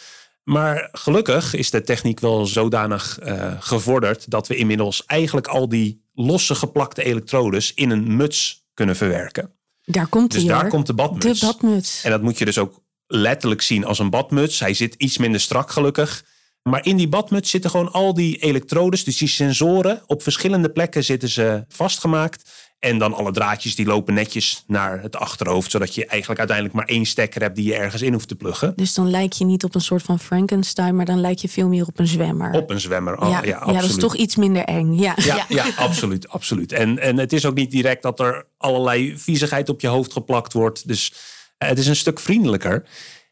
Maar 0.44 0.90
gelukkig 0.92 1.54
is 1.54 1.70
de 1.70 1.82
techniek 1.82 2.20
wel 2.20 2.46
zodanig 2.46 3.20
eh, 3.20 3.52
gevorderd 3.60 4.32
dat 4.32 4.48
we 4.48 4.56
inmiddels 4.56 5.06
eigenlijk 5.06 5.48
al 5.48 5.70
die 5.70 6.06
losse 6.14 6.56
geplakte 6.56 7.04
elektrodes 7.04 7.74
in 7.74 7.90
een 7.90 8.16
muts 8.16 8.66
kunnen 8.74 8.96
verwerken. 8.96 9.52
Daar 9.84 10.08
komt 10.08 10.32
Dus 10.32 10.46
daar 10.46 10.62
hoor. 10.62 10.70
komt 10.70 10.88
de 10.88 10.94
badmuts. 10.94 11.40
De 11.40 11.46
badmuts. 11.46 12.04
En 12.04 12.12
dat 12.12 12.22
moet 12.22 12.38
je 12.38 12.46
dus 12.46 12.58
ook 12.58 12.82
letterlijk 13.08 13.62
zien 13.62 13.86
als 13.86 14.00
een 14.00 14.10
badmuts. 14.10 14.60
Hij 14.60 14.74
zit 14.74 14.96
iets 14.98 15.18
minder 15.18 15.42
strak 15.42 15.72
gelukkig. 15.72 16.24
Maar 16.64 16.86
in 16.86 16.98
die 16.98 17.08
badmuts 17.08 17.50
zitten 17.50 17.70
gewoon 17.70 17.92
al 17.92 18.14
die 18.14 18.38
elektrodes, 18.38 19.04
dus 19.04 19.18
die 19.18 19.28
sensoren. 19.28 20.02
Op 20.06 20.24
verschillende 20.24 20.70
plekken 20.70 21.04
zitten 21.04 21.30
ze 21.30 21.66
vastgemaakt. 21.68 22.50
En 22.82 22.98
dan 22.98 23.14
alle 23.14 23.32
draadjes 23.32 23.76
die 23.76 23.86
lopen 23.86 24.14
netjes 24.14 24.64
naar 24.68 25.02
het 25.02 25.16
achterhoofd. 25.16 25.72
Zodat 25.72 25.96
je 25.96 26.06
eigenlijk 26.06 26.40
uiteindelijk 26.40 26.78
maar 26.78 26.88
één 26.88 27.06
stekker 27.06 27.42
hebt 27.42 27.56
die 27.56 27.66
je 27.66 27.76
ergens 27.76 28.02
in 28.02 28.14
hoeft 28.14 28.28
te 28.28 28.36
pluggen. 28.36 28.74
Dus 28.76 28.94
dan 28.94 29.10
lijk 29.10 29.34
je 29.34 29.46
niet 29.46 29.64
op 29.64 29.76
een 29.76 29.82
soort 29.82 30.04
van 30.04 30.20
Frankenstein, 30.20 30.96
maar 30.96 31.06
dan 31.06 31.22
lijk 31.22 31.38
je 31.38 31.50
veel 31.50 31.68
meer 31.68 31.86
op 31.88 32.00
een 32.00 32.08
zwemmer. 32.08 32.52
Op 32.52 32.70
een 32.70 32.80
zwemmer. 32.80 33.22
Oh, 33.22 33.30
ja, 33.30 33.38
ja, 33.38 33.44
ja, 33.44 33.56
absoluut. 33.56 33.82
dat 33.82 33.90
is 33.90 33.98
toch 33.98 34.16
iets 34.16 34.36
minder 34.36 34.64
eng. 34.64 34.94
Ja. 34.94 35.14
Ja, 35.16 35.46
ja. 35.50 35.66
absoluut. 35.76 36.30
absoluut. 36.30 36.72
En, 36.72 37.00
en 37.00 37.18
het 37.18 37.34
is 37.34 37.46
ook 37.46 37.56
niet 37.56 37.72
direct 37.72 38.02
dat 38.02 38.20
er 38.20 38.46
allerlei 38.58 39.18
viezigheid 39.18 39.70
op 39.70 39.82
je 39.82 39.88
hoofd 39.88 40.14
geplakt 40.14 40.54
wordt. 40.54 40.88
Dus 40.88 41.14
eh, 41.58 41.70
het 41.70 41.80
is 41.80 41.88
een 41.88 41.96
stuk 41.96 42.20
vriendelijker. 42.20 42.84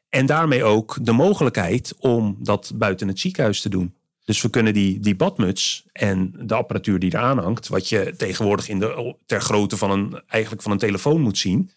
En 0.10 0.26
daarmee 0.26 0.64
ook 0.64 0.98
de 1.02 1.12
mogelijkheid 1.12 1.94
om 2.00 2.38
dat 2.40 2.72
buiten 2.76 3.08
het 3.08 3.20
ziekenhuis 3.20 3.62
te 3.62 3.70
doen. 3.70 3.94
Dus 4.30 4.42
we 4.42 4.50
kunnen 4.50 4.74
die, 4.74 5.00
die 5.00 5.16
badmuts 5.16 5.86
en 5.92 6.34
de 6.42 6.54
apparatuur 6.54 7.00
die 7.00 7.14
eraan 7.14 7.38
hangt, 7.38 7.68
wat 7.68 7.90
je 7.90 8.14
tegenwoordig 8.18 8.70
in 8.70 8.80
de, 8.80 9.16
ter 9.26 9.42
grootte 9.42 9.78
van 9.78 9.92
een, 9.92 10.22
eigenlijk 10.28 10.64
van 10.64 10.72
een 10.72 10.78
telefoon 10.78 11.22
moet 11.22 11.38
zien, 11.38 11.72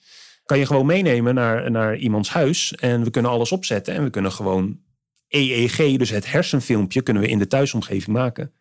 kan 0.44 0.58
je 0.58 0.66
gewoon 0.66 0.86
meenemen 0.86 1.34
naar, 1.34 1.70
naar 1.70 1.96
iemands 1.96 2.30
huis. 2.30 2.74
En 2.74 3.04
we 3.04 3.10
kunnen 3.10 3.30
alles 3.30 3.52
opzetten 3.52 3.94
en 3.94 4.04
we 4.04 4.10
kunnen 4.10 4.32
gewoon 4.32 4.78
EEG, 5.28 5.96
dus 5.96 6.10
het 6.10 6.30
hersenfilmpje, 6.30 7.02
kunnen 7.02 7.22
we 7.22 7.28
in 7.28 7.38
de 7.38 7.46
thuisomgeving 7.46 8.16
maken. 8.16 8.52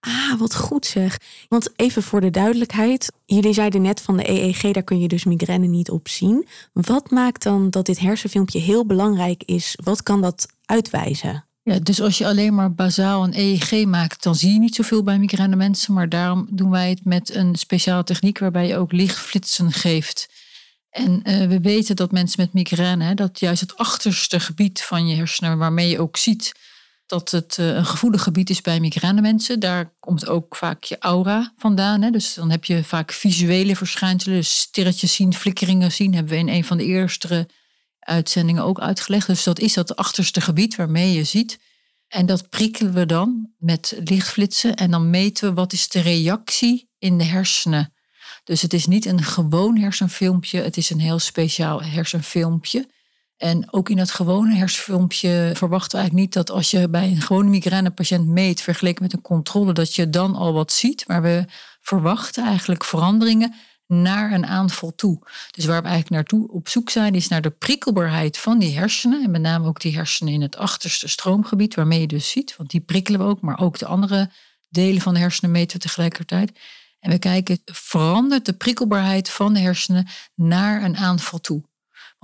Ah, 0.00 0.38
wat 0.38 0.56
goed 0.56 0.86
zeg. 0.86 1.18
Want 1.48 1.72
even 1.76 2.02
voor 2.02 2.20
de 2.20 2.30
duidelijkheid. 2.30 3.12
Jullie 3.24 3.52
zeiden 3.52 3.82
net 3.82 4.00
van 4.00 4.16
de 4.16 4.30
EEG, 4.30 4.60
daar 4.60 4.82
kun 4.82 5.00
je 5.00 5.08
dus 5.08 5.24
migraine 5.24 5.66
niet 5.66 5.90
op 5.90 6.08
zien. 6.08 6.46
Wat 6.72 7.10
maakt 7.10 7.42
dan 7.42 7.70
dat 7.70 7.86
dit 7.86 7.98
hersenfilmpje 7.98 8.58
heel 8.58 8.86
belangrijk 8.86 9.42
is? 9.44 9.78
Wat 9.84 10.02
kan 10.02 10.20
dat 10.20 10.48
uitwijzen? 10.64 11.45
Ja, 11.68 11.78
dus 11.78 12.00
als 12.00 12.18
je 12.18 12.26
alleen 12.26 12.54
maar 12.54 12.74
bazaal 12.74 13.24
een 13.24 13.38
EEG 13.38 13.84
maakt, 13.84 14.22
dan 14.22 14.34
zie 14.34 14.52
je 14.52 14.58
niet 14.58 14.74
zoveel 14.74 15.02
bij 15.02 15.18
migraine 15.18 15.56
mensen. 15.56 15.94
Maar 15.94 16.08
daarom 16.08 16.46
doen 16.50 16.70
wij 16.70 16.90
het 16.90 17.04
met 17.04 17.34
een 17.34 17.54
speciale 17.54 18.04
techniek 18.04 18.38
waarbij 18.38 18.66
je 18.66 18.76
ook 18.76 18.92
lichtflitsen 18.92 19.72
geeft. 19.72 20.28
En 20.90 21.22
eh, 21.22 21.46
we 21.46 21.60
weten 21.60 21.96
dat 21.96 22.12
mensen 22.12 22.40
met 22.40 22.52
migraine, 22.52 23.04
hè, 23.04 23.14
dat 23.14 23.40
juist 23.40 23.60
het 23.60 23.76
achterste 23.76 24.40
gebied 24.40 24.82
van 24.82 25.08
je 25.08 25.16
hersenen, 25.16 25.58
waarmee 25.58 25.88
je 25.88 26.00
ook 26.00 26.16
ziet 26.16 26.52
dat 27.06 27.30
het 27.30 27.58
eh, 27.58 27.66
een 27.66 27.86
gevoelig 27.86 28.22
gebied 28.22 28.50
is 28.50 28.60
bij 28.60 28.80
migraine 28.80 29.20
mensen. 29.20 29.60
Daar 29.60 29.92
komt 30.00 30.28
ook 30.28 30.56
vaak 30.56 30.84
je 30.84 30.98
aura 30.98 31.52
vandaan. 31.56 32.02
Hè. 32.02 32.10
Dus 32.10 32.34
dan 32.34 32.50
heb 32.50 32.64
je 32.64 32.84
vaak 32.84 33.12
visuele 33.12 33.76
verschijnselen, 33.76 34.36
dus 34.36 34.58
sterretjes 34.58 35.14
zien, 35.14 35.34
flikkeringen 35.34 35.92
zien. 35.92 36.14
Hebben 36.14 36.32
we 36.32 36.38
in 36.38 36.48
een 36.48 36.64
van 36.64 36.76
de 36.76 36.84
eerste 36.84 37.48
uitzendingen 38.06 38.64
ook 38.64 38.80
uitgelegd. 38.80 39.26
Dus 39.26 39.42
dat 39.42 39.58
is 39.58 39.74
dat 39.74 39.96
achterste 39.96 40.40
gebied 40.40 40.76
waarmee 40.76 41.12
je 41.12 41.24
ziet. 41.24 41.58
En 42.08 42.26
dat 42.26 42.48
prikkelen 42.48 42.92
we 42.92 43.06
dan 43.06 43.50
met 43.58 43.98
lichtflitsen. 44.04 44.74
En 44.74 44.90
dan 44.90 45.10
meten 45.10 45.48
we 45.48 45.54
wat 45.54 45.72
is 45.72 45.88
de 45.88 46.00
reactie 46.00 46.90
in 46.98 47.18
de 47.18 47.24
hersenen. 47.24 47.94
Dus 48.44 48.62
het 48.62 48.72
is 48.72 48.86
niet 48.86 49.06
een 49.06 49.22
gewoon 49.22 49.78
hersenfilmpje. 49.78 50.60
Het 50.60 50.76
is 50.76 50.90
een 50.90 51.00
heel 51.00 51.18
speciaal 51.18 51.82
hersenfilmpje. 51.82 52.88
En 53.36 53.72
ook 53.72 53.88
in 53.88 53.96
dat 53.96 54.10
gewone 54.10 54.54
hersenfilmpje 54.54 55.50
verwachten 55.54 55.90
we 55.90 55.96
eigenlijk 55.96 56.26
niet 56.26 56.32
dat 56.32 56.50
als 56.50 56.70
je 56.70 56.88
bij 56.88 57.10
een 57.10 57.20
gewone 57.20 57.48
migrainepatiënt 57.48 58.26
meet, 58.26 58.60
vergeleken 58.60 59.02
met 59.02 59.12
een 59.12 59.20
controle, 59.20 59.72
dat 59.72 59.94
je 59.94 60.10
dan 60.10 60.34
al 60.34 60.52
wat 60.52 60.72
ziet. 60.72 61.04
Maar 61.06 61.22
we 61.22 61.44
verwachten 61.80 62.44
eigenlijk 62.44 62.84
veranderingen 62.84 63.54
naar 63.86 64.32
een 64.32 64.46
aanval 64.46 64.94
toe. 64.94 65.18
Dus 65.50 65.64
waar 65.64 65.82
we 65.82 65.88
eigenlijk 65.88 66.10
naartoe 66.10 66.52
op 66.52 66.68
zoek 66.68 66.90
zijn, 66.90 67.14
is 67.14 67.28
naar 67.28 67.40
de 67.40 67.50
prikkelbaarheid 67.50 68.38
van 68.38 68.58
die 68.58 68.78
hersenen. 68.78 69.22
En 69.24 69.30
met 69.30 69.40
name 69.40 69.66
ook 69.66 69.80
die 69.80 69.94
hersenen 69.94 70.32
in 70.32 70.42
het 70.42 70.56
achterste 70.56 71.08
stroomgebied, 71.08 71.74
waarmee 71.74 72.00
je 72.00 72.06
dus 72.06 72.30
ziet, 72.30 72.56
want 72.56 72.70
die 72.70 72.80
prikkelen 72.80 73.20
we 73.20 73.26
ook, 73.26 73.40
maar 73.40 73.58
ook 73.58 73.78
de 73.78 73.86
andere 73.86 74.30
delen 74.68 75.00
van 75.00 75.14
de 75.14 75.20
hersenen 75.20 75.50
meten 75.50 75.76
we 75.76 75.82
tegelijkertijd. 75.82 76.58
En 77.00 77.10
we 77.10 77.18
kijken, 77.18 77.60
verandert 77.64 78.44
de 78.44 78.52
prikkelbaarheid 78.52 79.30
van 79.30 79.54
de 79.54 79.60
hersenen 79.60 80.06
naar 80.34 80.82
een 80.82 80.96
aanval 80.96 81.40
toe? 81.40 81.62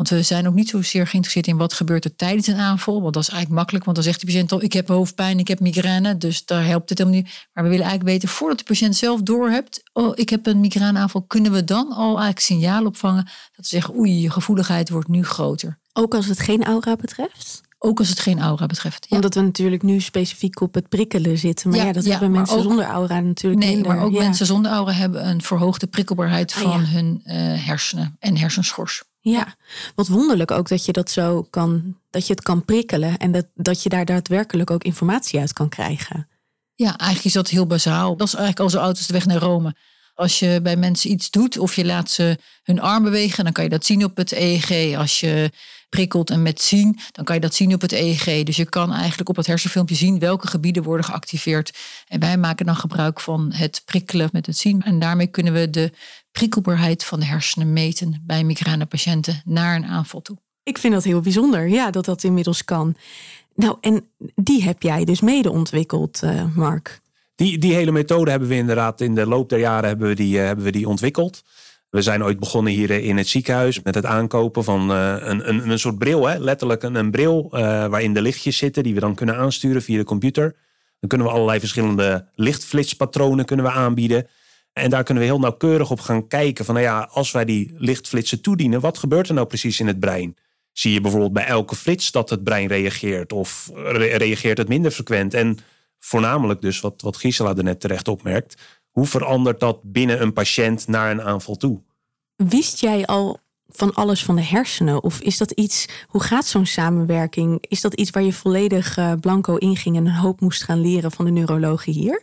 Want 0.03 0.15
we 0.15 0.23
zijn 0.23 0.47
ook 0.47 0.55
niet 0.55 0.69
zozeer 0.69 1.07
geïnteresseerd 1.07 1.47
in 1.47 1.57
wat 1.57 1.73
gebeurt 1.73 2.05
er 2.05 2.17
tijdens 2.17 2.47
een 2.47 2.59
aanval. 2.59 3.03
Want 3.03 3.15
dat 3.15 3.23
is 3.23 3.29
eigenlijk 3.29 3.59
makkelijk, 3.59 3.85
want 3.85 3.97
dan 3.97 4.07
zegt 4.07 4.21
de 4.21 4.27
patiënt 4.27 4.53
al, 4.53 4.63
ik 4.63 4.73
heb 4.73 4.89
hoofdpijn, 4.89 5.39
ik 5.39 5.49
heb 5.49 5.61
migraine. 5.61 6.17
Dus 6.17 6.45
daar 6.45 6.65
helpt 6.65 6.89
het 6.89 6.99
helemaal 6.99 7.21
niet. 7.21 7.31
Maar 7.53 7.65
we 7.65 7.71
willen 7.71 7.87
eigenlijk 7.87 8.15
weten, 8.15 8.29
voordat 8.29 8.59
de 8.59 8.65
patiënt 8.65 8.97
zelf 8.97 9.23
doorhebt, 9.23 9.83
oh, 9.93 10.13
ik 10.15 10.29
heb 10.29 10.47
een 10.47 10.61
migraineaanval, 10.61 11.23
kunnen 11.23 11.53
we 11.53 11.65
dan 11.65 11.93
al 11.93 12.09
eigenlijk 12.09 12.39
signaal 12.39 12.87
opvangen 12.87 13.25
dat 13.25 13.35
we 13.55 13.67
zeggen, 13.67 13.95
oei, 13.95 14.21
je 14.21 14.31
gevoeligheid 14.31 14.91
wordt 14.91 15.09
nu 15.09 15.25
groter. 15.25 15.79
Ook 15.93 16.15
als 16.15 16.27
het 16.27 16.41
geen 16.41 16.65
aura 16.65 16.97
betreft? 16.97 17.61
Ook 17.79 17.99
als 17.99 18.09
het 18.09 18.21
geen 18.21 18.41
aura 18.41 18.67
betreft. 18.67 19.07
Ja. 19.09 19.17
Omdat 19.17 19.35
we 19.35 19.41
natuurlijk 19.41 19.83
nu 19.83 20.01
specifiek 20.01 20.61
op 20.61 20.75
het 20.75 20.89
prikkelen 20.89 21.39
zitten. 21.39 21.71
Maar 21.71 21.79
ja, 21.79 21.93
dat 21.93 22.05
hebben 22.05 22.31
mensen 22.31 22.63
zonder 22.63 22.85
aura 22.85 23.21
natuurlijk 23.21 23.63
nee, 23.63 23.75
minder. 23.75 23.95
maar 23.95 24.05
ook 24.05 24.13
mensen 24.13 24.47
zonder 24.47 24.71
aura 24.71 24.93
hebben 24.93 25.29
een 25.29 25.43
verhoogde 25.43 25.87
prikkelbaarheid 25.87 26.53
ah, 26.55 26.61
van 26.61 26.85
hun 26.85 27.23
uh, 27.25 27.35
hersenen 27.67 28.17
en 28.19 28.37
hersenschors. 28.37 29.03
Ja, 29.25 29.55
wat 29.95 30.09
wonderlijk 30.09 30.51
ook 30.51 30.69
dat 30.69 30.85
je 30.85 30.93
dat 30.93 31.11
zo 31.11 31.43
kan, 31.43 31.97
dat 32.11 32.27
je 32.27 32.33
het 32.33 32.43
kan 32.43 32.65
prikkelen 32.65 33.19
en 33.19 33.33
dat, 33.33 33.47
dat 33.55 33.83
je 33.83 33.89
daar 33.89 34.05
daadwerkelijk 34.05 34.71
ook 34.71 34.85
informatie 34.85 35.41
uit 35.41 35.53
kan 35.53 35.69
krijgen. 35.69 36.29
Ja, 36.75 36.99
eigenlijk 36.99 37.25
is 37.25 37.33
dat 37.33 37.49
heel 37.49 37.67
bazaal. 37.67 38.17
Dat 38.17 38.27
is 38.27 38.35
eigenlijk 38.35 38.65
al 38.65 38.71
zo 38.71 38.87
oud 38.87 39.07
de 39.07 39.13
weg 39.13 39.27
naar 39.27 39.39
Rome. 39.39 39.75
Als 40.15 40.39
je 40.39 40.61
bij 40.63 40.77
mensen 40.77 41.11
iets 41.11 41.31
doet 41.31 41.59
of 41.59 41.77
je 41.77 41.85
laat 41.85 42.11
ze 42.11 42.39
hun 42.63 42.81
arm 42.81 43.03
bewegen, 43.03 43.45
dan 43.45 43.53
kan 43.53 43.65
je 43.65 43.71
dat 43.71 43.85
zien 43.85 44.05
op 44.05 44.17
het 44.17 44.33
EEG. 44.33 44.97
Als 44.97 45.21
je 45.21 45.51
prikkelt 45.89 46.31
en 46.31 46.43
met 46.43 46.61
zien, 46.61 46.99
dan 47.13 47.25
kan 47.25 47.35
je 47.35 47.41
dat 47.41 47.55
zien 47.55 47.75
op 47.75 47.81
het 47.81 47.93
EEG. 47.93 48.45
Dus 48.45 48.57
je 48.57 48.69
kan 48.69 48.93
eigenlijk 48.93 49.29
op 49.29 49.37
het 49.37 49.47
hersenfilmpje 49.47 49.95
zien 49.95 50.19
welke 50.19 50.47
gebieden 50.47 50.83
worden 50.83 51.07
geactiveerd. 51.07 51.79
En 52.07 52.21
wij 52.21 52.37
maken 52.37 52.67
dan 52.67 52.77
gebruik 52.77 53.21
van 53.21 53.53
het 53.53 53.83
prikkelen 53.85 54.29
met 54.33 54.47
het 54.47 54.57
zien. 54.57 54.83
En 54.83 54.99
daarmee 54.99 55.27
kunnen 55.27 55.53
we 55.53 55.71
de 55.71 55.93
prikkelbaarheid 56.33 57.05
van 57.05 57.21
de 57.21 57.27
hersenen 57.27 57.73
meten 57.73 58.23
bij 58.27 58.45
migrainepatiënten 58.45 59.43
naar 59.45 59.77
een 59.77 59.87
aanval 59.87 60.23
toe. 60.23 60.37
Ik 60.63 60.79
vind 60.79 60.93
dat 60.93 61.05
heel 61.05 61.21
bijzonder, 61.21 61.69
ja, 61.69 61.91
dat 61.91 62.05
dat 62.05 62.25
inmiddels 62.25 62.65
kan. 62.65 62.97
Nou, 63.55 63.77
en 63.81 64.09
die 64.35 64.63
heb 64.63 64.83
jij 64.83 65.05
dus 65.05 65.21
mede 65.21 65.51
ontwikkeld, 65.51 66.21
uh, 66.25 66.45
Mark. 66.55 67.01
Die, 67.35 67.59
die 67.59 67.75
hele 67.75 67.93
methode 67.93 68.31
hebben 68.31 68.49
we 68.49 68.55
inderdaad 68.55 69.01
in 69.01 69.15
de 69.15 69.27
loop 69.27 69.49
der 69.49 69.59
jaren 69.59 69.89
hebben 69.89 70.09
we 70.09 70.15
die, 70.15 70.37
uh, 70.37 70.45
hebben 70.45 70.65
we 70.65 70.73
die 70.73 70.89
ontwikkeld. 70.89 71.45
We 71.91 72.03
zijn 72.03 72.25
ooit 72.25 72.39
begonnen 72.39 72.73
hier 72.73 72.91
in 72.91 73.17
het 73.17 73.29
ziekenhuis 73.29 73.83
met 73.83 73.95
het 73.95 74.07
aankopen 74.07 74.65
van 74.65 74.91
uh, 74.91 75.17
een, 75.19 75.49
een, 75.49 75.71
een 75.71 75.79
soort 75.79 75.99
bril. 75.99 76.29
Hè? 76.29 76.39
Letterlijk 76.39 76.83
een, 76.83 76.95
een 76.95 77.11
bril 77.11 77.49
waarin 77.51 78.15
de 78.15 78.23
lichtjes 78.23 78.57
zitten 78.57 78.83
die 78.83 78.95
we 78.95 79.01
dan 79.01 79.15
kunnen 79.15 79.37
aansturen 79.37 79.83
via 79.83 79.99
de 79.99 80.05
computer. 80.05 80.55
Dan 81.01 81.09
kunnen 81.09 81.27
we 81.27 81.33
allerlei 81.33 81.59
verschillende 81.59 82.27
lichtflitspatronen 82.35 83.45
kunnen 83.45 83.65
we 83.65 83.73
aanbieden. 83.73 84.27
En 84.73 84.91
daar 84.91 85.05
kunnen 85.05 85.23
we 85.23 85.29
heel 85.29 85.39
nauwkeurig 85.39 85.91
op 85.91 86.01
gaan 86.01 86.27
kijken 86.27 86.65
van, 86.65 86.75
nou 86.75 86.87
ja, 86.87 87.09
als 87.11 87.31
wij 87.31 87.45
die 87.45 87.75
lichtflitsen 87.77 88.41
toedienen, 88.41 88.81
wat 88.81 88.99
gebeurt 88.99 89.29
er 89.29 89.35
nou 89.35 89.47
precies 89.47 89.81
in 89.81 89.87
het 89.87 90.01
brein? 90.01 90.37
Zie 90.73 90.93
je 90.93 91.01
bijvoorbeeld 91.01 91.33
bij 91.33 91.47
elke 91.47 91.77
flits 91.77 92.11
dat 92.11 92.31
het 92.31 92.45
brein 92.45 92.67
reageert 92.67 93.33
of 93.33 93.71
reageert 93.93 94.59
het 94.59 94.69
minder 94.69 94.91
frequent? 94.91 95.35
En 95.35 95.59
voornamelijk 95.99 96.61
dus, 96.61 96.81
wat, 96.81 97.03
wat 97.03 97.17
Gisela 97.17 97.57
er 97.57 97.65
net 97.65 97.81
terecht 97.81 98.09
opmerkt, 98.09 98.63
hoe 98.91 99.07
verandert 99.07 99.61
dat 99.61 99.79
binnen 99.83 100.23
een 100.23 100.33
patiënt 100.33 100.87
naar 100.87 101.11
een 101.11 101.23
aanval 101.23 101.57
toe? 101.57 101.81
Wist 102.37 102.81
jij 102.81 103.07
al 103.07 103.39
van 103.69 103.95
alles 103.95 104.25
van 104.25 104.37
de 104.37 104.45
hersenen? 104.45 105.03
Of 105.03 105.21
is 105.21 105.39
dat 105.39 105.51
iets, 105.51 105.89
hoe 106.07 106.23
gaat 106.23 106.47
zo'n 106.47 106.67
samenwerking? 106.67 107.65
Is 107.69 107.81
dat 107.81 107.95
iets 107.95 108.11
waar 108.11 108.23
je 108.23 108.33
volledig 108.33 108.99
uh, 108.99 109.13
blanco 109.21 109.57
inging 109.57 109.97
en 109.97 110.07
een 110.07 110.15
hoop 110.15 110.41
moest 110.41 110.63
gaan 110.63 110.81
leren 110.81 111.13
van 111.13 111.25
de 111.25 111.31
neurologen 111.31 111.93
hier? 111.93 112.23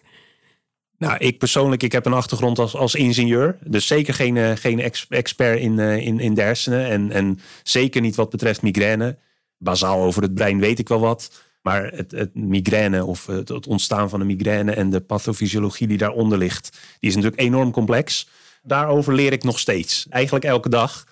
Nou, 0.99 1.17
ik 1.17 1.37
persoonlijk, 1.37 1.83
ik 1.83 1.91
heb 1.91 2.05
een 2.05 2.13
achtergrond 2.13 2.59
als, 2.59 2.75
als 2.75 2.95
ingenieur. 2.95 3.57
Dus 3.63 3.87
zeker 3.87 4.13
geen, 4.13 4.35
uh, 4.35 4.51
geen 4.55 4.91
expert 5.09 5.59
in, 5.59 5.77
uh, 5.77 5.97
in, 5.97 6.19
in 6.19 6.33
de 6.33 6.41
hersenen. 6.41 6.85
En, 6.85 7.11
en 7.11 7.39
zeker 7.63 8.01
niet 8.01 8.15
wat 8.15 8.29
betreft 8.29 8.61
migraine. 8.61 9.17
Bazaal 9.57 10.01
over 10.01 10.21
het 10.21 10.33
brein 10.33 10.59
weet 10.59 10.79
ik 10.79 10.87
wel 10.87 10.99
wat. 10.99 11.43
Maar 11.61 11.83
het, 11.83 12.11
het 12.11 12.35
migraine 12.35 13.05
of 13.05 13.25
het, 13.25 13.49
het, 13.49 13.67
ontstaan 13.67 14.09
van 14.09 14.19
de 14.19 14.25
migraine 14.25 14.71
en 14.71 14.89
de 14.89 14.99
pathofysiologie 14.99 15.87
die 15.87 15.97
daaronder 15.97 16.37
ligt, 16.37 16.77
die 16.99 17.09
is 17.09 17.15
natuurlijk 17.15 17.41
enorm 17.41 17.71
complex. 17.71 18.27
Daarover 18.63 19.13
leer 19.13 19.31
ik 19.31 19.43
nog 19.43 19.59
steeds. 19.59 20.05
Eigenlijk 20.09 20.45
elke 20.45 20.69
dag. 20.69 21.05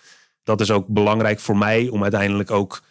Dat 0.43 0.61
is 0.61 0.71
ook 0.71 0.87
belangrijk 0.87 1.39
voor 1.39 1.57
mij 1.57 1.87
om 1.87 2.01
uiteindelijk 2.01 2.51
ook 2.51 2.81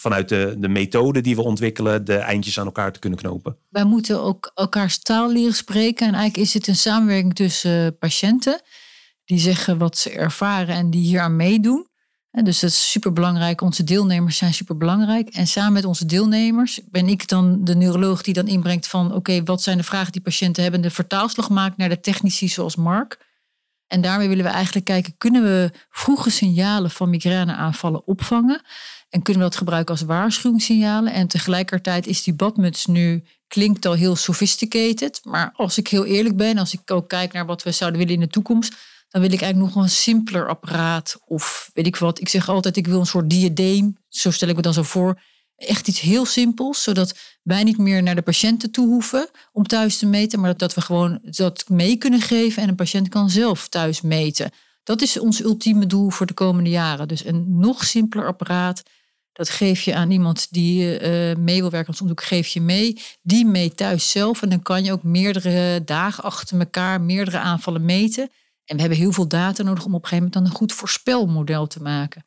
vanuit 0.00 0.28
de, 0.28 0.54
de 0.58 0.68
methode 0.68 1.20
die 1.20 1.36
we 1.36 1.42
ontwikkelen, 1.42 2.04
de 2.04 2.16
eindjes 2.16 2.58
aan 2.58 2.66
elkaar 2.66 2.92
te 2.92 2.98
kunnen 2.98 3.18
knopen. 3.18 3.56
Wij 3.68 3.84
moeten 3.84 4.22
ook 4.22 4.50
elkaars 4.54 4.98
taal 4.98 5.32
leren 5.32 5.54
spreken. 5.54 6.06
En 6.06 6.14
eigenlijk 6.14 6.46
is 6.46 6.54
het 6.54 6.66
een 6.66 6.76
samenwerking 6.76 7.34
tussen 7.34 7.86
eh, 7.86 7.98
patiënten 7.98 8.60
die 9.24 9.38
zeggen 9.38 9.78
wat 9.78 9.98
ze 9.98 10.10
ervaren 10.10 10.74
en 10.74 10.90
die 10.90 11.02
hier 11.02 11.20
aan 11.20 11.36
meedoen. 11.36 11.88
En 12.30 12.44
dus 12.44 12.60
dat 12.60 12.70
is 12.70 12.90
super 12.90 13.12
belangrijk. 13.12 13.60
Onze 13.60 13.84
deelnemers 13.84 14.36
zijn 14.36 14.54
super 14.54 14.76
belangrijk. 14.76 15.28
En 15.28 15.46
samen 15.46 15.72
met 15.72 15.84
onze 15.84 16.06
deelnemers 16.06 16.80
ben 16.90 17.08
ik 17.08 17.28
dan 17.28 17.64
de 17.64 17.76
neuroloog 17.76 18.22
die 18.22 18.34
dan 18.34 18.46
inbrengt 18.46 18.86
van 18.86 19.14
oké, 19.14 19.42
wat 19.42 19.62
zijn 19.62 19.76
de 19.76 19.84
vragen 19.84 20.12
die 20.12 20.22
patiënten 20.22 20.62
hebben, 20.62 20.80
de 20.80 20.90
vertaalslag 20.90 21.48
maakt 21.48 21.76
naar 21.76 21.88
de 21.88 22.00
technici 22.00 22.48
zoals 22.48 22.76
Mark. 22.76 23.28
En 23.86 24.00
daarmee 24.00 24.28
willen 24.28 24.44
we 24.44 24.50
eigenlijk 24.50 24.86
kijken, 24.86 25.14
kunnen 25.18 25.42
we 25.42 25.70
vroege 25.90 26.30
signalen 26.30 26.90
van 26.90 27.10
migraineaanvallen 27.10 28.06
opvangen? 28.06 28.62
En 29.10 29.22
kunnen 29.22 29.42
we 29.42 29.48
dat 29.48 29.58
gebruiken 29.58 29.94
als 29.94 30.04
waarschuwingssignalen? 30.04 31.12
En 31.12 31.26
tegelijkertijd 31.26 32.06
is 32.06 32.22
die 32.22 32.34
badmuts 32.34 32.86
nu, 32.86 33.24
klinkt 33.48 33.86
al 33.86 33.92
heel 33.92 34.16
sophisticated. 34.16 35.20
Maar 35.24 35.52
als 35.54 35.78
ik 35.78 35.88
heel 35.88 36.04
eerlijk 36.04 36.36
ben, 36.36 36.58
als 36.58 36.72
ik 36.72 36.90
ook 36.90 37.08
kijk 37.08 37.32
naar 37.32 37.46
wat 37.46 37.62
we 37.62 37.72
zouden 37.72 37.98
willen 37.98 38.14
in 38.14 38.20
de 38.20 38.28
toekomst, 38.28 38.74
dan 39.08 39.20
wil 39.20 39.32
ik 39.32 39.40
eigenlijk 39.40 39.74
nog 39.74 39.84
een 39.84 39.90
simpeler 39.90 40.48
apparaat. 40.48 41.16
Of 41.26 41.70
weet 41.74 41.86
ik 41.86 41.96
wat. 41.96 42.20
Ik 42.20 42.28
zeg 42.28 42.48
altijd, 42.48 42.76
ik 42.76 42.86
wil 42.86 43.00
een 43.00 43.06
soort 43.06 43.30
diadeem. 43.30 43.96
Zo 44.08 44.30
stel 44.30 44.48
ik 44.48 44.56
me 44.56 44.62
dan 44.62 44.72
zo 44.72 44.82
voor. 44.82 45.20
Echt 45.56 45.88
iets 45.88 46.00
heel 46.00 46.24
simpels, 46.24 46.82
zodat 46.82 47.18
wij 47.42 47.62
niet 47.62 47.78
meer 47.78 48.02
naar 48.02 48.14
de 48.14 48.22
patiënten 48.22 48.70
toe 48.70 48.86
hoeven 48.86 49.30
om 49.52 49.66
thuis 49.66 49.98
te 49.98 50.06
meten, 50.06 50.40
maar 50.40 50.56
dat 50.56 50.74
we 50.74 50.80
gewoon 50.80 51.18
dat 51.22 51.68
mee 51.68 51.96
kunnen 51.96 52.20
geven 52.20 52.62
en 52.62 52.68
een 52.68 52.74
patiënt 52.74 53.08
kan 53.08 53.30
zelf 53.30 53.68
thuis 53.68 54.00
meten. 54.00 54.50
Dat 54.82 55.02
is 55.02 55.18
ons 55.18 55.42
ultieme 55.42 55.86
doel 55.86 56.10
voor 56.10 56.26
de 56.26 56.34
komende 56.34 56.70
jaren. 56.70 57.08
Dus 57.08 57.24
een 57.24 57.58
nog 57.58 57.84
simpeler 57.84 58.26
apparaat 58.26 58.82
dat 59.32 59.48
geef 59.48 59.82
je 59.82 59.94
aan 59.94 60.10
iemand 60.10 60.52
die 60.52 61.00
uh, 61.00 61.36
mee 61.36 61.60
wil 61.60 61.70
werken 61.70 61.88
als 61.88 62.00
onderzoek, 62.00 62.26
geef 62.26 62.46
je 62.46 62.60
mee. 62.60 63.00
Die 63.22 63.46
mee 63.46 63.74
thuis 63.74 64.10
zelf. 64.10 64.42
En 64.42 64.48
dan 64.48 64.62
kan 64.62 64.84
je 64.84 64.92
ook 64.92 65.02
meerdere 65.02 65.84
dagen 65.84 66.24
achter 66.24 66.58
elkaar 66.58 67.00
meerdere 67.00 67.38
aanvallen 67.38 67.84
meten. 67.84 68.30
En 68.64 68.76
we 68.76 68.80
hebben 68.80 68.98
heel 68.98 69.12
veel 69.12 69.28
data 69.28 69.62
nodig 69.62 69.84
om 69.84 69.94
op 69.94 70.02
een 70.02 70.08
gegeven 70.08 70.16
moment 70.16 70.32
dan 70.32 70.44
een 70.44 70.58
goed 70.58 70.72
voorspelmodel 70.72 71.66
te 71.66 71.82
maken. 71.82 72.24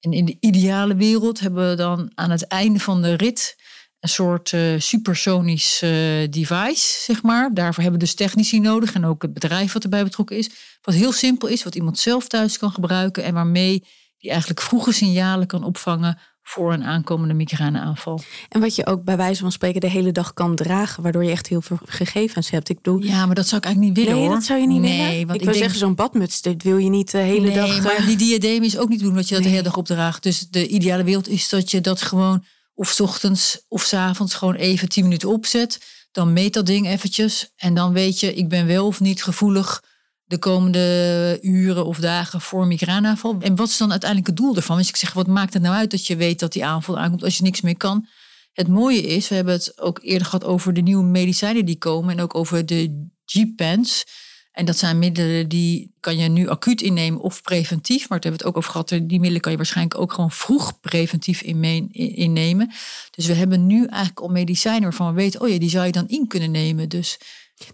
En 0.00 0.12
in 0.12 0.24
de 0.24 0.36
ideale 0.40 0.96
wereld 0.96 1.40
hebben 1.40 1.68
we 1.68 1.76
dan 1.76 2.12
aan 2.14 2.30
het 2.30 2.46
einde 2.46 2.80
van 2.80 3.02
de 3.02 3.14
rit 3.14 3.56
een 4.00 4.08
soort 4.08 4.52
uh, 4.52 4.80
supersonisch 4.80 5.82
uh, 5.82 5.90
device, 6.30 7.02
zeg 7.02 7.22
maar. 7.22 7.54
Daarvoor 7.54 7.82
hebben 7.82 8.00
we 8.00 8.06
dus 8.06 8.14
technici 8.14 8.60
nodig 8.60 8.94
en 8.94 9.04
ook 9.04 9.22
het 9.22 9.32
bedrijf 9.32 9.72
wat 9.72 9.82
erbij 9.82 10.04
betrokken 10.04 10.36
is. 10.36 10.50
Wat 10.82 10.94
heel 10.94 11.12
simpel 11.12 11.48
is, 11.48 11.64
wat 11.64 11.74
iemand 11.74 11.98
zelf 11.98 12.28
thuis 12.28 12.58
kan 12.58 12.70
gebruiken 12.70 13.24
en 13.24 13.34
waarmee 13.34 13.84
die 14.18 14.30
eigenlijk 14.30 14.60
vroege 14.60 14.92
signalen 14.92 15.46
kan 15.46 15.64
opvangen 15.64 16.18
voor 16.48 16.72
een 16.72 16.84
aankomende 16.84 17.34
migraineaanval. 17.34 18.20
En 18.48 18.60
wat 18.60 18.74
je 18.74 18.86
ook 18.86 19.04
bij 19.04 19.16
wijze 19.16 19.40
van 19.40 19.52
spreken 19.52 19.80
de 19.80 19.90
hele 19.90 20.12
dag 20.12 20.32
kan 20.34 20.54
dragen, 20.54 21.02
waardoor 21.02 21.24
je 21.24 21.30
echt 21.30 21.46
heel 21.46 21.60
veel 21.60 21.78
gegevens 21.84 22.50
hebt. 22.50 22.68
Ik 22.68 22.76
bedoel, 22.76 23.02
ja, 23.02 23.26
maar 23.26 23.34
dat 23.34 23.46
zou 23.46 23.56
ik 23.56 23.66
eigenlijk 23.66 23.96
niet 23.96 24.04
willen 24.04 24.20
nee, 24.20 24.28
hoor. 24.28 24.38
dat 24.38 24.46
zou 24.46 24.60
je 24.60 24.66
niet 24.66 24.80
nee, 24.80 25.08
willen. 25.10 25.26
Want 25.26 25.40
ik, 25.40 25.46
wil 25.46 25.54
zeggen, 25.54 25.78
zo'n 25.78 25.94
badmuts, 25.94 26.42
dit 26.42 26.62
wil 26.62 26.76
je 26.76 26.88
niet 26.88 27.10
de 27.10 27.18
hele 27.18 27.46
nee, 27.46 27.54
dag. 27.54 27.82
Maar 27.82 28.06
die 28.06 28.16
diadeem 28.16 28.62
is 28.62 28.78
ook 28.78 28.88
niet 28.88 29.00
doen 29.00 29.14
wat 29.14 29.28
je 29.28 29.34
dat 29.34 29.42
de 29.42 29.50
hele 29.50 29.62
dag 29.62 29.76
opdraagt. 29.76 30.22
Dus 30.22 30.48
de 30.50 30.68
ideale 30.68 31.04
wereld 31.04 31.28
is 31.28 31.48
dat 31.48 31.70
je 31.70 31.80
dat 31.80 32.02
gewoon 32.02 32.44
of 32.74 32.88
s 32.88 33.00
ochtends 33.00 33.64
of 33.68 33.82
s 33.82 33.92
avonds 33.92 34.34
gewoon 34.34 34.54
even 34.54 34.88
tien 34.88 35.04
minuten 35.04 35.28
opzet. 35.28 35.80
Dan 36.12 36.32
meet 36.32 36.54
dat 36.54 36.66
ding 36.66 36.86
eventjes. 36.86 37.52
En 37.56 37.74
dan 37.74 37.92
weet 37.92 38.20
je, 38.20 38.34
ik 38.34 38.48
ben 38.48 38.66
wel 38.66 38.86
of 38.86 39.00
niet 39.00 39.22
gevoelig 39.22 39.82
de 40.28 40.38
komende 40.38 41.38
uren 41.42 41.86
of 41.86 41.98
dagen 41.98 42.40
voor 42.40 42.62
een 42.62 42.68
migraineaanval. 42.68 43.36
En 43.40 43.56
wat 43.56 43.68
is 43.68 43.76
dan 43.76 43.90
uiteindelijk 43.90 44.28
het 44.30 44.38
doel 44.38 44.56
ervan? 44.56 44.76
Dus 44.76 44.88
ik 44.88 44.96
zeg, 44.96 45.12
wat 45.12 45.26
maakt 45.26 45.52
het 45.52 45.62
nou 45.62 45.74
uit 45.74 45.90
dat 45.90 46.06
je 46.06 46.16
weet 46.16 46.38
dat 46.38 46.52
die 46.52 46.64
aanval 46.64 46.98
aankomt 46.98 47.22
als 47.22 47.36
je 47.36 47.42
niks 47.42 47.60
meer 47.60 47.76
kan? 47.76 48.06
Het 48.52 48.68
mooie 48.68 49.02
is, 49.02 49.28
we 49.28 49.34
hebben 49.34 49.54
het 49.54 49.80
ook 49.80 49.98
eerder 50.02 50.26
gehad 50.26 50.44
over 50.44 50.72
de 50.72 50.80
nieuwe 50.80 51.04
medicijnen 51.04 51.64
die 51.64 51.78
komen 51.78 52.16
en 52.16 52.22
ook 52.22 52.34
over 52.34 52.66
de 52.66 53.08
G-pens. 53.24 54.04
En 54.52 54.64
dat 54.64 54.76
zijn 54.76 54.98
middelen 54.98 55.48
die 55.48 55.94
kan 56.00 56.16
je 56.16 56.28
nu 56.28 56.48
acuut 56.48 56.82
innemen 56.82 57.20
of 57.20 57.42
preventief. 57.42 58.08
Maar 58.08 58.20
daar 58.20 58.30
hebben 58.30 58.40
we 58.40 58.46
het 58.46 58.46
ook 58.46 58.56
over 58.56 58.70
gehad. 58.70 58.88
Die 58.88 59.18
middelen 59.18 59.40
kan 59.40 59.50
je 59.50 59.56
waarschijnlijk 59.56 60.00
ook 60.00 60.12
gewoon 60.12 60.30
vroeg 60.30 60.80
preventief 60.80 61.42
innemen. 61.42 62.70
Dus 63.10 63.26
we 63.26 63.34
hebben 63.34 63.66
nu 63.66 63.86
eigenlijk 63.86 64.20
al 64.20 64.28
medicijnen 64.28 64.82
waarvan 64.82 65.08
we 65.08 65.14
weten, 65.14 65.40
oh 65.40 65.48
ja, 65.48 65.58
die 65.58 65.70
zou 65.70 65.86
je 65.86 65.92
dan 65.92 66.08
in 66.08 66.26
kunnen 66.26 66.50
nemen. 66.50 66.88
Dus 66.88 67.18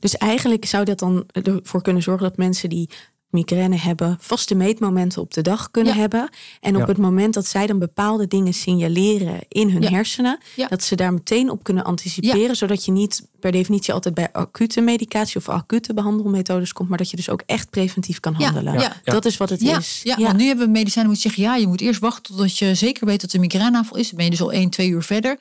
dus 0.00 0.16
eigenlijk 0.16 0.64
zou 0.64 0.84
dat 0.84 0.98
dan 0.98 1.26
ervoor 1.32 1.82
kunnen 1.82 2.02
zorgen 2.02 2.28
dat 2.28 2.36
mensen 2.36 2.68
die 2.68 2.88
migraine 3.30 3.76
hebben, 3.76 4.16
vaste 4.20 4.54
meetmomenten 4.54 5.20
op 5.22 5.34
de 5.34 5.42
dag 5.42 5.70
kunnen 5.70 5.94
Ja. 5.94 6.00
hebben. 6.00 6.28
En 6.60 6.74
op 6.74 6.80
Ja. 6.80 6.86
het 6.86 6.96
moment 6.98 7.34
dat 7.34 7.46
zij 7.46 7.66
dan 7.66 7.78
bepaalde 7.78 8.26
dingen 8.26 8.52
signaleren 8.54 9.38
in 9.48 9.70
hun 9.70 9.82
Ja. 9.82 9.90
hersenen, 9.90 10.38
Ja. 10.56 10.68
dat 10.68 10.82
ze 10.82 10.94
daar 10.96 11.12
meteen 11.12 11.50
op 11.50 11.62
kunnen 11.64 11.84
anticiperen, 11.84 12.56
zodat 12.56 12.84
je 12.84 12.92
niet 12.92 13.28
per 13.40 13.52
definitie 13.52 13.92
altijd 13.92 14.14
bij 14.14 14.32
acute 14.32 14.80
medicatie 14.80 15.36
of 15.36 15.48
acute 15.48 15.94
behandelmethodes 15.94 16.72
komt, 16.72 16.88
maar 16.88 16.98
dat 16.98 17.10
je 17.10 17.16
dus 17.16 17.28
ook 17.30 17.42
echt 17.46 17.70
preventief 17.70 18.20
kan 18.20 18.34
handelen. 18.34 18.72
ja. 18.80 18.92
Dat 19.04 19.24
is 19.24 19.36
wat 19.36 19.50
het 19.50 19.60
Ja, 19.60 19.78
is. 19.78 20.00
ja, 20.04 20.16
want 20.16 20.36
nu 20.36 20.46
hebben 20.46 20.66
we 20.66 20.72
medicijnen 20.72 21.10
moet 21.12 21.22
je 21.22 21.28
zeggen, 21.28 21.42
ja, 21.46 21.56
je 21.56 21.66
moet 21.66 21.80
eerst 21.80 22.00
wachten 22.00 22.22
totdat 22.34 22.58
je 22.58 22.74
zeker 22.74 23.06
weet 23.06 23.20
dat 23.20 23.32
er 23.32 23.40
migraineaanval 23.40 23.96
is. 23.98 24.06
Dan 24.08 24.16
ben 24.16 24.24
je 24.24 24.30
dus 24.30 24.40
al 24.42 24.52
1, 24.52 24.70
2 24.70 24.88
uur 24.88 25.02
verder. 25.02 25.38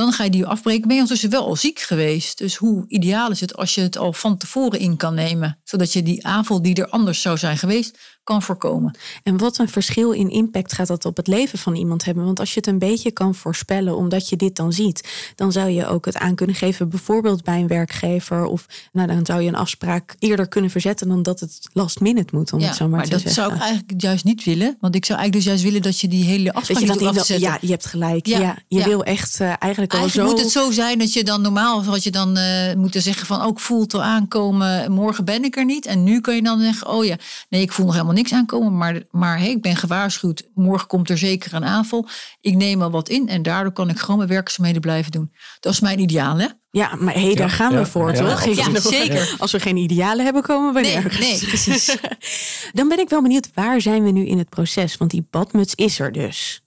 Dan 0.00 0.12
ga 0.12 0.24
je 0.24 0.30
die 0.30 0.46
afbreken. 0.46 0.88
Ben 0.88 0.96
je 0.96 1.02
ondertussen 1.02 1.30
wel 1.30 1.46
al 1.46 1.56
ziek 1.56 1.78
geweest. 1.78 2.38
Dus 2.38 2.56
hoe 2.56 2.84
ideaal 2.88 3.30
is 3.30 3.40
het 3.40 3.56
als 3.56 3.74
je 3.74 3.80
het 3.80 3.98
al 3.98 4.12
van 4.12 4.36
tevoren 4.36 4.78
in 4.78 4.96
kan 4.96 5.14
nemen. 5.14 5.60
Zodat 5.64 5.92
je 5.92 6.02
die 6.02 6.26
aanval 6.26 6.62
die 6.62 6.74
er 6.74 6.88
anders 6.88 7.20
zou 7.20 7.38
zijn 7.38 7.58
geweest, 7.58 7.98
kan 8.24 8.42
voorkomen. 8.42 8.98
En 9.22 9.36
wat 9.36 9.58
een 9.58 9.68
verschil 9.68 10.10
in 10.12 10.30
impact 10.30 10.72
gaat 10.72 10.86
dat 10.86 11.04
op 11.04 11.16
het 11.16 11.26
leven 11.26 11.58
van 11.58 11.74
iemand 11.74 12.04
hebben. 12.04 12.24
Want 12.24 12.40
als 12.40 12.50
je 12.50 12.56
het 12.56 12.66
een 12.66 12.78
beetje 12.78 13.10
kan 13.10 13.34
voorspellen, 13.34 13.96
omdat 13.96 14.28
je 14.28 14.36
dit 14.36 14.56
dan 14.56 14.72
ziet, 14.72 15.08
dan 15.34 15.52
zou 15.52 15.68
je 15.68 15.86
ook 15.86 16.04
het 16.04 16.16
aan 16.16 16.34
kunnen 16.34 16.56
geven, 16.56 16.88
bijvoorbeeld 16.88 17.44
bij 17.44 17.60
een 17.60 17.66
werkgever. 17.66 18.44
Of 18.44 18.66
nou, 18.92 19.06
dan 19.08 19.26
zou 19.26 19.40
je 19.42 19.48
een 19.48 19.54
afspraak 19.54 20.14
eerder 20.18 20.48
kunnen 20.48 20.70
verzetten 20.70 21.08
dan 21.08 21.22
dat 21.22 21.40
het 21.40 21.58
last 21.72 22.00
minute 22.00 22.34
moet, 22.36 22.52
om 22.52 22.60
het 22.60 22.76
zo 22.76 22.88
maar, 22.88 22.96
maar 22.96 23.04
te 23.04 23.10
dat 23.10 23.20
zeggen. 23.20 23.42
zou 23.42 23.54
ik 23.54 23.60
eigenlijk 23.60 24.00
juist 24.02 24.24
niet 24.24 24.44
willen. 24.44 24.76
Want 24.80 24.94
ik 24.94 25.04
zou 25.04 25.18
eigenlijk 25.18 25.32
dus 25.32 25.44
juist 25.54 25.62
willen 25.72 25.82
dat 25.92 26.00
je 26.00 26.08
die 26.08 26.24
hele 26.24 26.52
afspraak 26.52 26.78
dat 26.86 26.98
je 26.98 27.04
dat 27.04 27.14
niet 27.14 27.26
wil- 27.26 27.38
ja, 27.38 27.58
je 27.60 27.70
hebt 27.70 27.86
gelijk. 27.86 28.26
Ja, 28.26 28.38
Ja, 28.40 28.58
je 28.68 28.78
ja. 28.78 28.84
wil 28.84 29.04
echt 29.04 29.40
eh, 29.40 29.46
eigenlijk 29.58 29.92
al 29.92 29.98
Eigenlijk 29.98 30.28
zo. 30.28 30.34
moet 30.34 30.44
het 30.44 30.52
zo 30.52 30.70
zijn 30.70 30.98
dat 30.98 31.12
je 31.12 31.24
dan 31.24 31.40
normaal 31.42 31.84
had 31.84 32.02
je 32.04 32.10
dan 32.10 32.36
eh, 32.36 32.74
moeten 32.74 33.02
zeggen 33.02 33.26
van 33.26 33.40
ook 33.40 33.60
voelt 33.60 33.94
al 33.94 34.02
aankomen, 34.02 34.92
morgen 34.92 35.24
ben 35.24 35.44
ik 35.44 35.56
er 35.56 35.64
niet. 35.64 35.86
En 35.86 36.04
nu 36.04 36.20
kun 36.20 36.34
je 36.34 36.42
dan 36.42 36.60
zeggen, 36.60 36.88
oh 36.88 37.04
ja, 37.04 37.16
nee, 37.48 37.62
ik 37.62 37.72
voel 37.72 37.84
nog 37.84 37.94
helemaal 37.94 38.09
niks 38.12 38.32
aankomen, 38.32 38.76
maar, 38.76 39.02
maar 39.10 39.38
hey, 39.38 39.50
ik 39.50 39.62
ben 39.62 39.76
gewaarschuwd, 39.76 40.48
morgen 40.54 40.86
komt 40.88 41.10
er 41.10 41.18
zeker 41.18 41.54
een 41.54 41.64
aanval. 41.64 42.08
Ik 42.40 42.56
neem 42.56 42.82
al 42.82 42.90
wat 42.90 43.08
in 43.08 43.28
en 43.28 43.42
daardoor 43.42 43.72
kan 43.72 43.88
ik 43.88 43.98
gewoon 43.98 44.16
mijn 44.16 44.28
werkzaamheden 44.28 44.80
blijven 44.80 45.12
doen. 45.12 45.32
Dat 45.60 45.72
is 45.72 45.80
mijn 45.80 45.98
ideaal, 45.98 46.38
hè? 46.38 46.46
Ja, 46.70 46.94
maar 46.98 47.14
hey, 47.14 47.34
daar 47.34 47.48
Ja, 47.48 47.54
gaan 47.54 47.72
ja, 47.72 47.78
we 47.78 47.86
voor, 47.86 48.12
ja, 48.14 48.18
toch? 48.18 48.44
Ja, 48.44 48.80
zeker. 48.80 49.34
Als 49.38 49.52
we 49.52 49.60
geen 49.60 49.76
idealen 49.76 50.24
hebben, 50.24 50.42
komen 50.42 50.74
we 50.74 50.80
Nee, 50.80 50.92
nergens. 50.94 51.18
nee, 51.18 51.38
precies. 51.38 51.96
Dan 52.72 52.88
ben 52.88 52.98
ik 52.98 53.08
wel 53.08 53.22
benieuwd, 53.22 53.50
waar 53.54 53.80
zijn 53.80 54.02
we 54.02 54.10
nu 54.10 54.26
in 54.26 54.38
het 54.38 54.48
proces? 54.48 54.96
Want 54.96 55.10
die 55.10 55.26
badmuts 55.30 55.74
is 55.74 55.98
er 55.98 56.12
dus. 56.12 56.62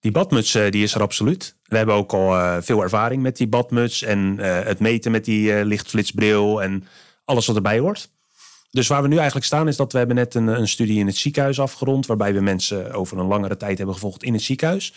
Die 0.00 0.10
badmuts 0.12 0.54
eh, 0.54 0.70
die 0.70 0.82
is 0.82 0.94
er 0.94 1.00
absoluut. 1.00 1.56
We 1.62 1.76
hebben 1.76 1.94
ook 1.94 2.12
al 2.12 2.36
eh, 2.36 2.56
veel 2.60 2.82
ervaring 2.82 3.22
met 3.22 3.36
die 3.36 3.46
badmuts 3.48 4.02
en 4.02 4.38
eh, 4.38 4.66
het 4.66 4.78
meten 4.78 5.10
met 5.10 5.24
die 5.24 5.64
lichtflitsbril 5.64 6.62
en 6.62 6.84
alles 7.24 7.46
wat 7.46 7.56
erbij 7.56 7.78
hoort. 7.78 8.10
Dus 8.72 8.88
waar 8.88 9.02
we 9.02 9.08
nu 9.08 9.16
eigenlijk 9.16 9.46
staan 9.46 9.68
is 9.68 9.76
dat 9.76 9.92
we 9.92 9.98
hebben 9.98 10.16
net 10.16 10.34
een, 10.34 10.46
een 10.46 10.68
studie 10.68 10.98
in 10.98 11.06
het 11.06 11.16
ziekenhuis 11.16 11.60
afgerond, 11.60 12.06
waarbij 12.06 12.34
we 12.34 12.40
mensen 12.40 12.92
over 12.92 13.18
een 13.18 13.26
langere 13.26 13.56
tijd 13.56 13.76
hebben 13.76 13.94
gevolgd 13.94 14.22
in 14.22 14.32
het 14.32 14.42
ziekenhuis. 14.42 14.94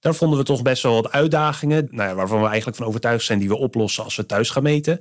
Daar 0.00 0.14
vonden 0.14 0.38
we 0.38 0.44
toch 0.44 0.62
best 0.62 0.82
wel 0.82 0.94
wat 0.94 1.12
uitdagingen, 1.12 1.88
nou 1.90 2.08
ja, 2.08 2.14
waarvan 2.14 2.40
we 2.40 2.46
eigenlijk 2.46 2.76
van 2.76 2.86
overtuigd 2.86 3.24
zijn 3.24 3.38
die 3.38 3.48
we 3.48 3.56
oplossen 3.56 4.04
als 4.04 4.16
we 4.16 4.26
thuis 4.26 4.50
gaan 4.50 4.62
meten. 4.62 5.00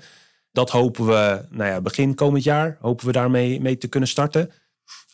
Dat 0.51 0.69
hopen 0.69 1.05
we, 1.05 1.46
nou 1.50 1.69
ja, 1.69 1.81
begin 1.81 2.15
komend 2.15 2.43
jaar 2.43 2.77
hopen 2.81 3.05
we 3.05 3.12
daarmee 3.12 3.62
mee 3.62 3.77
te 3.77 3.88
kunnen 3.88 4.10
starten. 4.10 4.51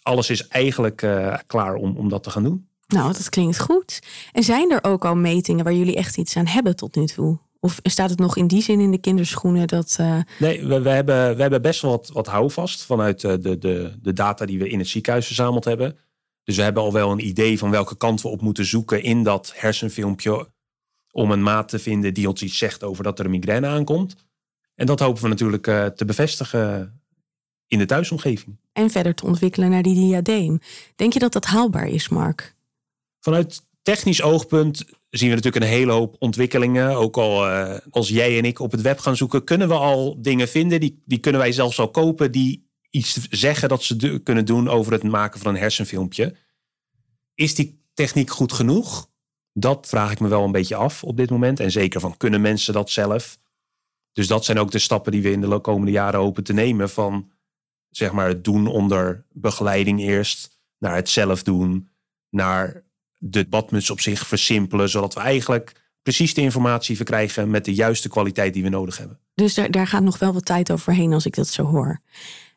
Alles 0.02 0.30
is 0.30 0.48
eigenlijk 0.48 1.02
eh, 1.02 1.38
klaar 1.48 1.76
om, 1.76 1.98
om 1.98 2.10
dat 2.10 2.24
te 2.24 2.30
gaan 2.30 2.44
doen. 2.44 2.68
Nou, 2.88 3.14
dat 3.14 3.30
klinkt 3.30 3.60
goed. 3.60 4.02
En 4.32 4.44
zijn 4.44 4.72
er 4.72 4.84
ook 4.84 5.06
al 5.06 5.16
metingen 5.16 5.64
waar 5.64 5.74
jullie 5.74 5.96
echt 5.96 6.18
iets 6.18 6.38
aan 6.38 6.48
hebben 6.48 6.76
tot 6.76 6.96
nu 6.96 7.06
toe? 7.06 7.40
Of 7.64 7.80
staat 7.84 8.10
het 8.10 8.20
nog 8.20 8.38
in 8.38 8.48
die 8.48 8.62
zin 8.62 8.80
in 8.80 8.92
de 8.92 8.98
kinderschoenen 8.98 9.68
dat... 9.68 9.96
eh, 10.00 10.20
Nee, 10.40 10.66
we, 10.66 10.82
we, 10.82 10.90
hebben, 10.90 11.36
we 11.36 11.42
hebben 11.42 11.62
best 11.62 11.82
wel 11.82 11.92
wat, 11.92 12.10
wat 12.10 12.28
houvast 12.28 12.84
vanuit 12.86 13.24
eh, 13.24 13.34
de, 13.40 13.58
de, 13.58 13.94
de 14.02 14.14
data 14.14 14.46
die 14.46 14.60
we 14.60 14.70
in 14.70 14.80
het 14.80 14.88
ziekenhuis 14.88 15.26
verzameld 15.26 15.66
hebben. 15.66 15.98
Dus 16.44 16.56
we 16.56 16.62
hebben 16.62 16.84
al 16.84 16.94
wel 16.94 17.12
een 17.12 17.26
idee 17.28 17.58
van 17.58 17.72
welke 17.72 17.98
kant 17.98 18.22
we 18.22 18.28
op 18.28 18.42
moeten 18.42 18.66
zoeken 18.66 19.04
in 19.04 19.24
dat 19.24 19.54
hersenfilmpje. 19.56 20.52
Om 21.12 21.32
een 21.32 21.44
maat 21.44 21.68
te 21.70 21.80
vinden 21.80 22.14
die 22.14 22.30
ons 22.30 22.42
iets 22.42 22.58
zegt 22.58 22.84
over 22.84 23.04
dat 23.04 23.20
er 23.20 23.26
een 23.26 23.32
migraine 23.32 23.68
aankomt. 23.68 24.16
En 24.76 24.86
dat 24.86 25.00
hopen 25.00 25.22
we 25.24 25.28
natuurlijk 25.28 25.68
eh, 25.68 25.86
te 25.86 26.06
bevestigen 26.06 27.02
in 27.68 27.78
de 27.80 27.86
thuisomgeving. 27.86 28.58
en 28.74 28.90
verder 28.90 29.16
te 29.16 29.26
ontwikkelen 29.26 29.70
naar 29.70 29.84
die 29.84 29.96
diadeem. 29.96 30.60
Denk 30.96 31.14
je 31.14 31.20
dat 31.20 31.34
dat 31.34 31.46
haalbaar 31.46 31.88
is, 31.88 32.10
Mark? 32.10 32.56
Vanuit 33.20 33.62
technisch 33.84 34.22
oogpunt 34.22 34.86
zien 35.10 35.30
we 35.30 35.36
natuurlijk 35.36 35.64
een 35.64 35.72
hele 35.72 35.92
hoop 35.92 36.16
ontwikkelingen. 36.20 36.96
Ook 36.96 37.18
al 37.18 37.50
eh, 37.50 37.78
als 37.90 38.10
jij 38.10 38.38
en 38.38 38.46
ik 38.46 38.60
op 38.60 38.72
het 38.72 38.82
web 38.82 39.00
gaan 39.00 39.16
zoeken, 39.16 39.44
kunnen 39.44 39.68
we 39.68 39.74
al 39.74 40.22
dingen 40.22 40.48
vinden. 40.48 40.80
Die, 40.80 41.02
die 41.06 41.18
kunnen 41.18 41.42
wij 41.42 41.52
zelfs 41.52 41.80
al 41.80 41.92
kopen 41.92 42.32
die 42.32 42.70
iets 42.90 43.28
zeggen 43.30 43.70
dat 43.70 43.84
ze 43.84 44.20
kunnen 44.24 44.46
doen 44.46 44.70
over 44.70 44.92
het 44.92 45.04
maken 45.04 45.40
van 45.40 45.54
een 45.54 45.62
hersenfilmpje. 45.62 46.36
Is 47.36 47.56
die 47.56 47.84
techniek 47.94 48.30
goed 48.30 48.54
genoeg? 48.54 49.10
Dat 49.54 49.88
vraag 49.88 50.12
ik 50.12 50.20
me 50.20 50.28
wel 50.28 50.44
een 50.44 50.52
beetje 50.52 50.76
af 50.76 51.04
op 51.04 51.18
dit 51.18 51.30
moment. 51.30 51.60
En 51.60 51.72
zeker 51.72 52.00
van 52.00 52.18
kunnen 52.18 52.42
mensen 52.42 52.74
dat 52.74 52.90
zelf? 52.90 53.40
Dus 54.12 54.28
dat 54.28 54.46
zijn 54.46 54.60
ook 54.60 54.72
de 54.72 54.80
stappen 54.80 55.12
die 55.12 55.22
we 55.22 55.32
in 55.32 55.42
de 55.42 55.60
komende 55.60 55.92
jaren 55.92 56.20
hopen 56.20 56.44
te 56.44 56.54
nemen. 56.54 56.90
Van 56.90 57.32
zeg 57.90 58.12
maar 58.12 58.28
het 58.28 58.44
doen 58.44 58.68
onder 58.68 59.26
begeleiding 59.32 60.00
eerst, 60.00 60.60
naar 60.78 60.96
het 60.96 61.10
zelf 61.10 61.44
doen, 61.44 61.92
naar 62.30 62.84
de 63.26 63.46
badmuts 63.46 63.90
op 63.90 64.00
zich 64.00 64.28
versimpelen, 64.28 64.90
zodat 64.90 65.14
we 65.14 65.20
eigenlijk 65.20 65.72
precies 66.02 66.34
de 66.34 66.42
informatie 66.42 66.96
verkrijgen 66.96 67.50
met 67.50 67.66
de 67.66 67.74
juiste 67.74 68.10
kwaliteit 68.10 68.54
die 68.54 68.64
we 68.64 68.70
nodig 68.70 68.98
hebben. 68.98 69.20
Dus 69.36 69.54
daar, 69.54 69.72
daar 69.72 69.88
gaat 69.88 70.04
nog 70.04 70.20
wel 70.20 70.34
wat 70.34 70.46
tijd 70.46 70.72
overheen 70.72 71.14
als 71.14 71.26
ik 71.26 71.36
dat 71.36 71.48
zo 71.48 71.64
hoor. 71.64 72.02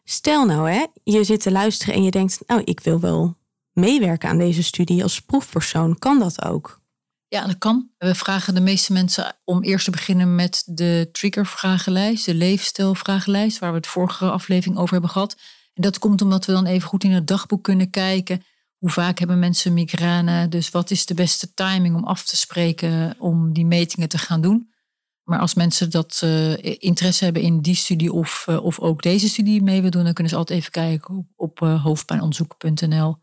Stel 0.04 0.44
nou, 0.44 0.70
hè, 0.70 0.84
je 1.04 1.24
zit 1.24 1.40
te 1.40 1.50
luisteren 1.50 1.94
en 1.94 2.02
je 2.02 2.10
denkt, 2.10 2.40
nou, 2.46 2.62
ik 2.64 2.80
wil 2.80 3.00
wel 3.00 3.36
meewerken 3.72 4.28
aan 4.28 4.38
deze 4.38 4.62
studie 4.62 5.02
als 5.02 5.20
proefpersoon. 5.20 5.98
Kan 5.98 6.18
dat 6.18 6.44
ook? 6.44 6.80
Ja, 7.28 7.46
dat 7.46 7.58
kan. 7.58 7.90
We 7.98 8.14
vragen 8.14 8.54
de 8.54 8.60
meeste 8.60 8.92
mensen 8.92 9.36
om 9.44 9.62
eerst 9.62 9.84
te 9.84 9.90
beginnen 9.90 10.34
met 10.34 10.62
de 10.66 11.08
triggervragenlijst, 11.12 12.24
de 12.24 12.34
leefstijlvragenlijst, 12.34 13.58
waar 13.58 13.70
we 13.70 13.76
het 13.76 13.86
vorige 13.86 14.30
aflevering 14.30 14.78
over 14.78 14.92
hebben 14.92 15.10
gehad. 15.10 15.36
En 15.74 15.82
dat 15.82 15.98
komt 15.98 16.22
omdat 16.22 16.44
we 16.44 16.52
dan 16.52 16.66
even 16.66 16.88
goed 16.88 17.04
in 17.04 17.10
het 17.10 17.26
dagboek 17.26 17.62
kunnen 17.62 17.90
kijken. 17.90 18.42
Hoe 18.86 18.94
vaak 18.94 19.18
hebben 19.18 19.38
mensen 19.38 19.72
migraine? 19.72 20.48
Dus 20.48 20.70
wat 20.70 20.90
is 20.90 21.06
de 21.06 21.14
beste 21.14 21.54
timing 21.54 21.96
om 21.96 22.04
af 22.04 22.24
te 22.24 22.36
spreken 22.36 23.14
om 23.18 23.52
die 23.52 23.66
metingen 23.66 24.08
te 24.08 24.18
gaan 24.18 24.40
doen? 24.40 24.72
Maar 25.22 25.38
als 25.38 25.54
mensen 25.54 25.90
dat 25.90 26.20
eh, 26.22 26.82
interesse 26.82 27.24
hebben 27.24 27.42
in 27.42 27.60
die 27.60 27.74
studie 27.74 28.12
of, 28.12 28.44
eh, 28.48 28.64
of 28.64 28.80
ook 28.80 29.02
deze 29.02 29.28
studie 29.28 29.62
mee 29.62 29.76
willen 29.76 29.90
doen, 29.90 30.04
dan 30.04 30.12
kunnen 30.12 30.32
ze 30.32 30.38
altijd 30.38 30.58
even 30.58 30.72
kijken 30.72 31.16
op, 31.16 31.26
op 31.36 31.62
eh, 31.62 31.82
hoofdpijnonderzoek.nl. 31.84 33.16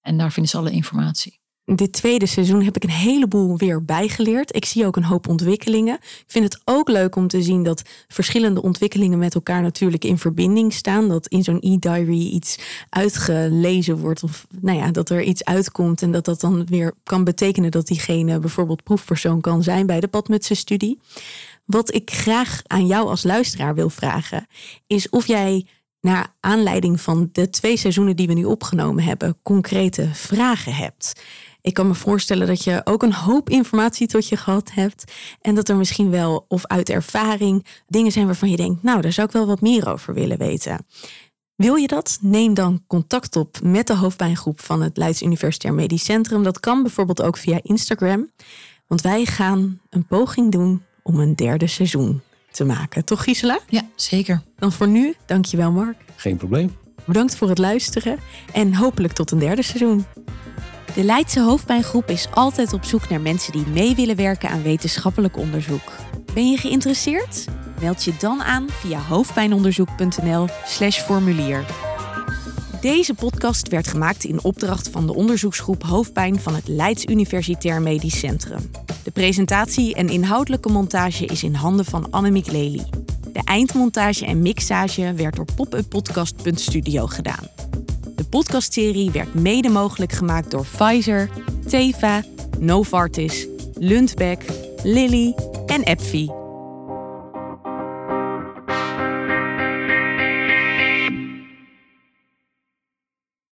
En 0.00 0.18
daar 0.18 0.32
vinden 0.32 0.50
ze 0.50 0.58
alle 0.58 0.70
informatie. 0.70 1.39
Dit 1.74 1.92
tweede 1.92 2.26
seizoen 2.26 2.62
heb 2.62 2.76
ik 2.76 2.82
een 2.82 2.90
heleboel 2.90 3.56
weer 3.56 3.84
bijgeleerd. 3.84 4.56
Ik 4.56 4.64
zie 4.64 4.86
ook 4.86 4.96
een 4.96 5.04
hoop 5.04 5.28
ontwikkelingen. 5.28 5.94
Ik 5.94 6.24
vind 6.26 6.44
het 6.44 6.60
ook 6.64 6.88
leuk 6.88 7.16
om 7.16 7.28
te 7.28 7.42
zien 7.42 7.62
dat 7.62 7.82
verschillende 8.08 8.62
ontwikkelingen 8.62 9.18
met 9.18 9.34
elkaar 9.34 9.62
natuurlijk 9.62 10.04
in 10.04 10.18
verbinding 10.18 10.72
staan. 10.72 11.08
Dat 11.08 11.26
in 11.26 11.42
zo'n 11.42 11.60
e-diary 11.60 12.26
iets 12.26 12.58
uitgelezen 12.88 13.96
wordt 13.96 14.22
of 14.22 14.46
nou 14.60 14.78
ja, 14.78 14.90
dat 14.90 15.10
er 15.10 15.22
iets 15.22 15.44
uitkomt 15.44 16.02
en 16.02 16.10
dat 16.10 16.24
dat 16.24 16.40
dan 16.40 16.66
weer 16.66 16.94
kan 17.02 17.24
betekenen 17.24 17.70
dat 17.70 17.86
diegene 17.86 18.38
bijvoorbeeld 18.38 18.82
proefpersoon 18.82 19.40
kan 19.40 19.62
zijn 19.62 19.86
bij 19.86 20.00
de 20.00 20.08
padmutsenstudie. 20.08 20.98
Wat 21.64 21.94
ik 21.94 22.10
graag 22.10 22.62
aan 22.66 22.86
jou 22.86 23.08
als 23.08 23.22
luisteraar 23.22 23.74
wil 23.74 23.90
vragen 23.90 24.46
is 24.86 25.08
of 25.08 25.26
jij 25.26 25.66
naar 26.00 26.34
aanleiding 26.40 27.00
van 27.00 27.28
de 27.32 27.50
twee 27.50 27.76
seizoenen 27.76 28.16
die 28.16 28.26
we 28.26 28.32
nu 28.32 28.44
opgenomen 28.44 29.04
hebben, 29.04 29.36
concrete 29.42 30.08
vragen 30.12 30.74
hebt. 30.74 31.22
Ik 31.62 31.74
kan 31.74 31.86
me 31.86 31.94
voorstellen 31.94 32.46
dat 32.46 32.64
je 32.64 32.80
ook 32.84 33.02
een 33.02 33.12
hoop 33.12 33.50
informatie 33.50 34.06
tot 34.06 34.28
je 34.28 34.36
gehad 34.36 34.70
hebt. 34.72 35.12
En 35.40 35.54
dat 35.54 35.68
er 35.68 35.76
misschien 35.76 36.10
wel, 36.10 36.44
of 36.48 36.66
uit 36.66 36.88
ervaring, 36.88 37.66
dingen 37.86 38.12
zijn 38.12 38.26
waarvan 38.26 38.50
je 38.50 38.56
denkt, 38.56 38.82
nou, 38.82 39.00
daar 39.00 39.12
zou 39.12 39.26
ik 39.26 39.32
wel 39.32 39.46
wat 39.46 39.60
meer 39.60 39.88
over 39.88 40.14
willen 40.14 40.38
weten. 40.38 40.86
Wil 41.54 41.74
je 41.74 41.86
dat? 41.86 42.18
Neem 42.20 42.54
dan 42.54 42.84
contact 42.86 43.36
op 43.36 43.58
met 43.62 43.86
de 43.86 43.96
hoofdpijngroep 43.96 44.60
van 44.60 44.82
het 44.82 44.96
Leids 44.96 45.22
Universitair 45.22 45.74
Medisch 45.74 46.04
Centrum. 46.04 46.42
Dat 46.42 46.60
kan 46.60 46.82
bijvoorbeeld 46.82 47.22
ook 47.22 47.36
via 47.36 47.58
Instagram. 47.62 48.30
Want 48.86 49.00
wij 49.00 49.24
gaan 49.24 49.80
een 49.90 50.06
poging 50.06 50.52
doen 50.52 50.82
om 51.02 51.20
een 51.20 51.36
derde 51.36 51.66
seizoen 51.66 52.22
te 52.50 52.64
maken. 52.64 53.04
Toch 53.04 53.24
Gisela? 53.24 53.58
Ja, 53.68 53.82
zeker. 53.94 54.42
Dan 54.58 54.72
voor 54.72 54.88
nu, 54.88 55.14
dankjewel 55.26 55.70
Mark. 55.70 55.96
Geen 56.16 56.36
probleem. 56.36 56.76
Bedankt 57.04 57.36
voor 57.36 57.48
het 57.48 57.58
luisteren 57.58 58.18
en 58.52 58.74
hopelijk 58.74 59.12
tot 59.12 59.30
een 59.30 59.38
derde 59.38 59.62
seizoen. 59.62 60.04
De 60.94 61.04
Leidse 61.04 61.40
hoofdpijngroep 61.40 62.10
is 62.10 62.28
altijd 62.34 62.72
op 62.72 62.84
zoek 62.84 63.08
naar 63.08 63.20
mensen 63.20 63.52
die 63.52 63.66
mee 63.66 63.94
willen 63.94 64.16
werken 64.16 64.48
aan 64.48 64.62
wetenschappelijk 64.62 65.36
onderzoek. 65.36 65.92
Ben 66.34 66.50
je 66.50 66.56
geïnteresseerd? 66.56 67.44
Meld 67.80 68.04
je 68.04 68.12
dan 68.18 68.42
aan 68.42 68.66
via 68.68 68.98
hoofdpijnonderzoek.nl/slash 68.98 71.00
formulier. 71.00 71.64
Deze 72.80 73.14
podcast 73.14 73.68
werd 73.68 73.88
gemaakt 73.88 74.24
in 74.24 74.44
opdracht 74.44 74.88
van 74.88 75.06
de 75.06 75.14
onderzoeksgroep 75.14 75.82
Hoofdpijn 75.82 76.40
van 76.40 76.54
het 76.54 76.68
Leids 76.68 77.04
Universitair 77.04 77.82
Medisch 77.82 78.18
Centrum. 78.18 78.70
De 79.04 79.10
presentatie 79.10 79.94
en 79.94 80.08
inhoudelijke 80.08 80.68
montage 80.68 81.24
is 81.24 81.42
in 81.42 81.54
handen 81.54 81.84
van 81.84 82.10
Annemiek 82.10 82.46
Lely. 82.46 82.84
De 83.32 83.40
eindmontage 83.44 84.26
en 84.26 84.42
mixage 84.42 85.12
werd 85.14 85.36
door 85.36 85.46
popuppodcast.studio 85.54 87.06
gedaan. 87.06 87.48
podcastserie 88.30 89.10
werd 89.10 89.34
mede 89.34 89.68
mogelijk 89.68 90.12
gemaakt 90.12 90.50
door 90.50 90.66
Pfizer, 90.76 91.30
Teva, 91.68 92.22
Novartis, 92.58 93.46
Lundbeck, 93.74 94.44
Lilly 94.82 95.34
en 95.66 95.84
AbbVie. 95.84 96.39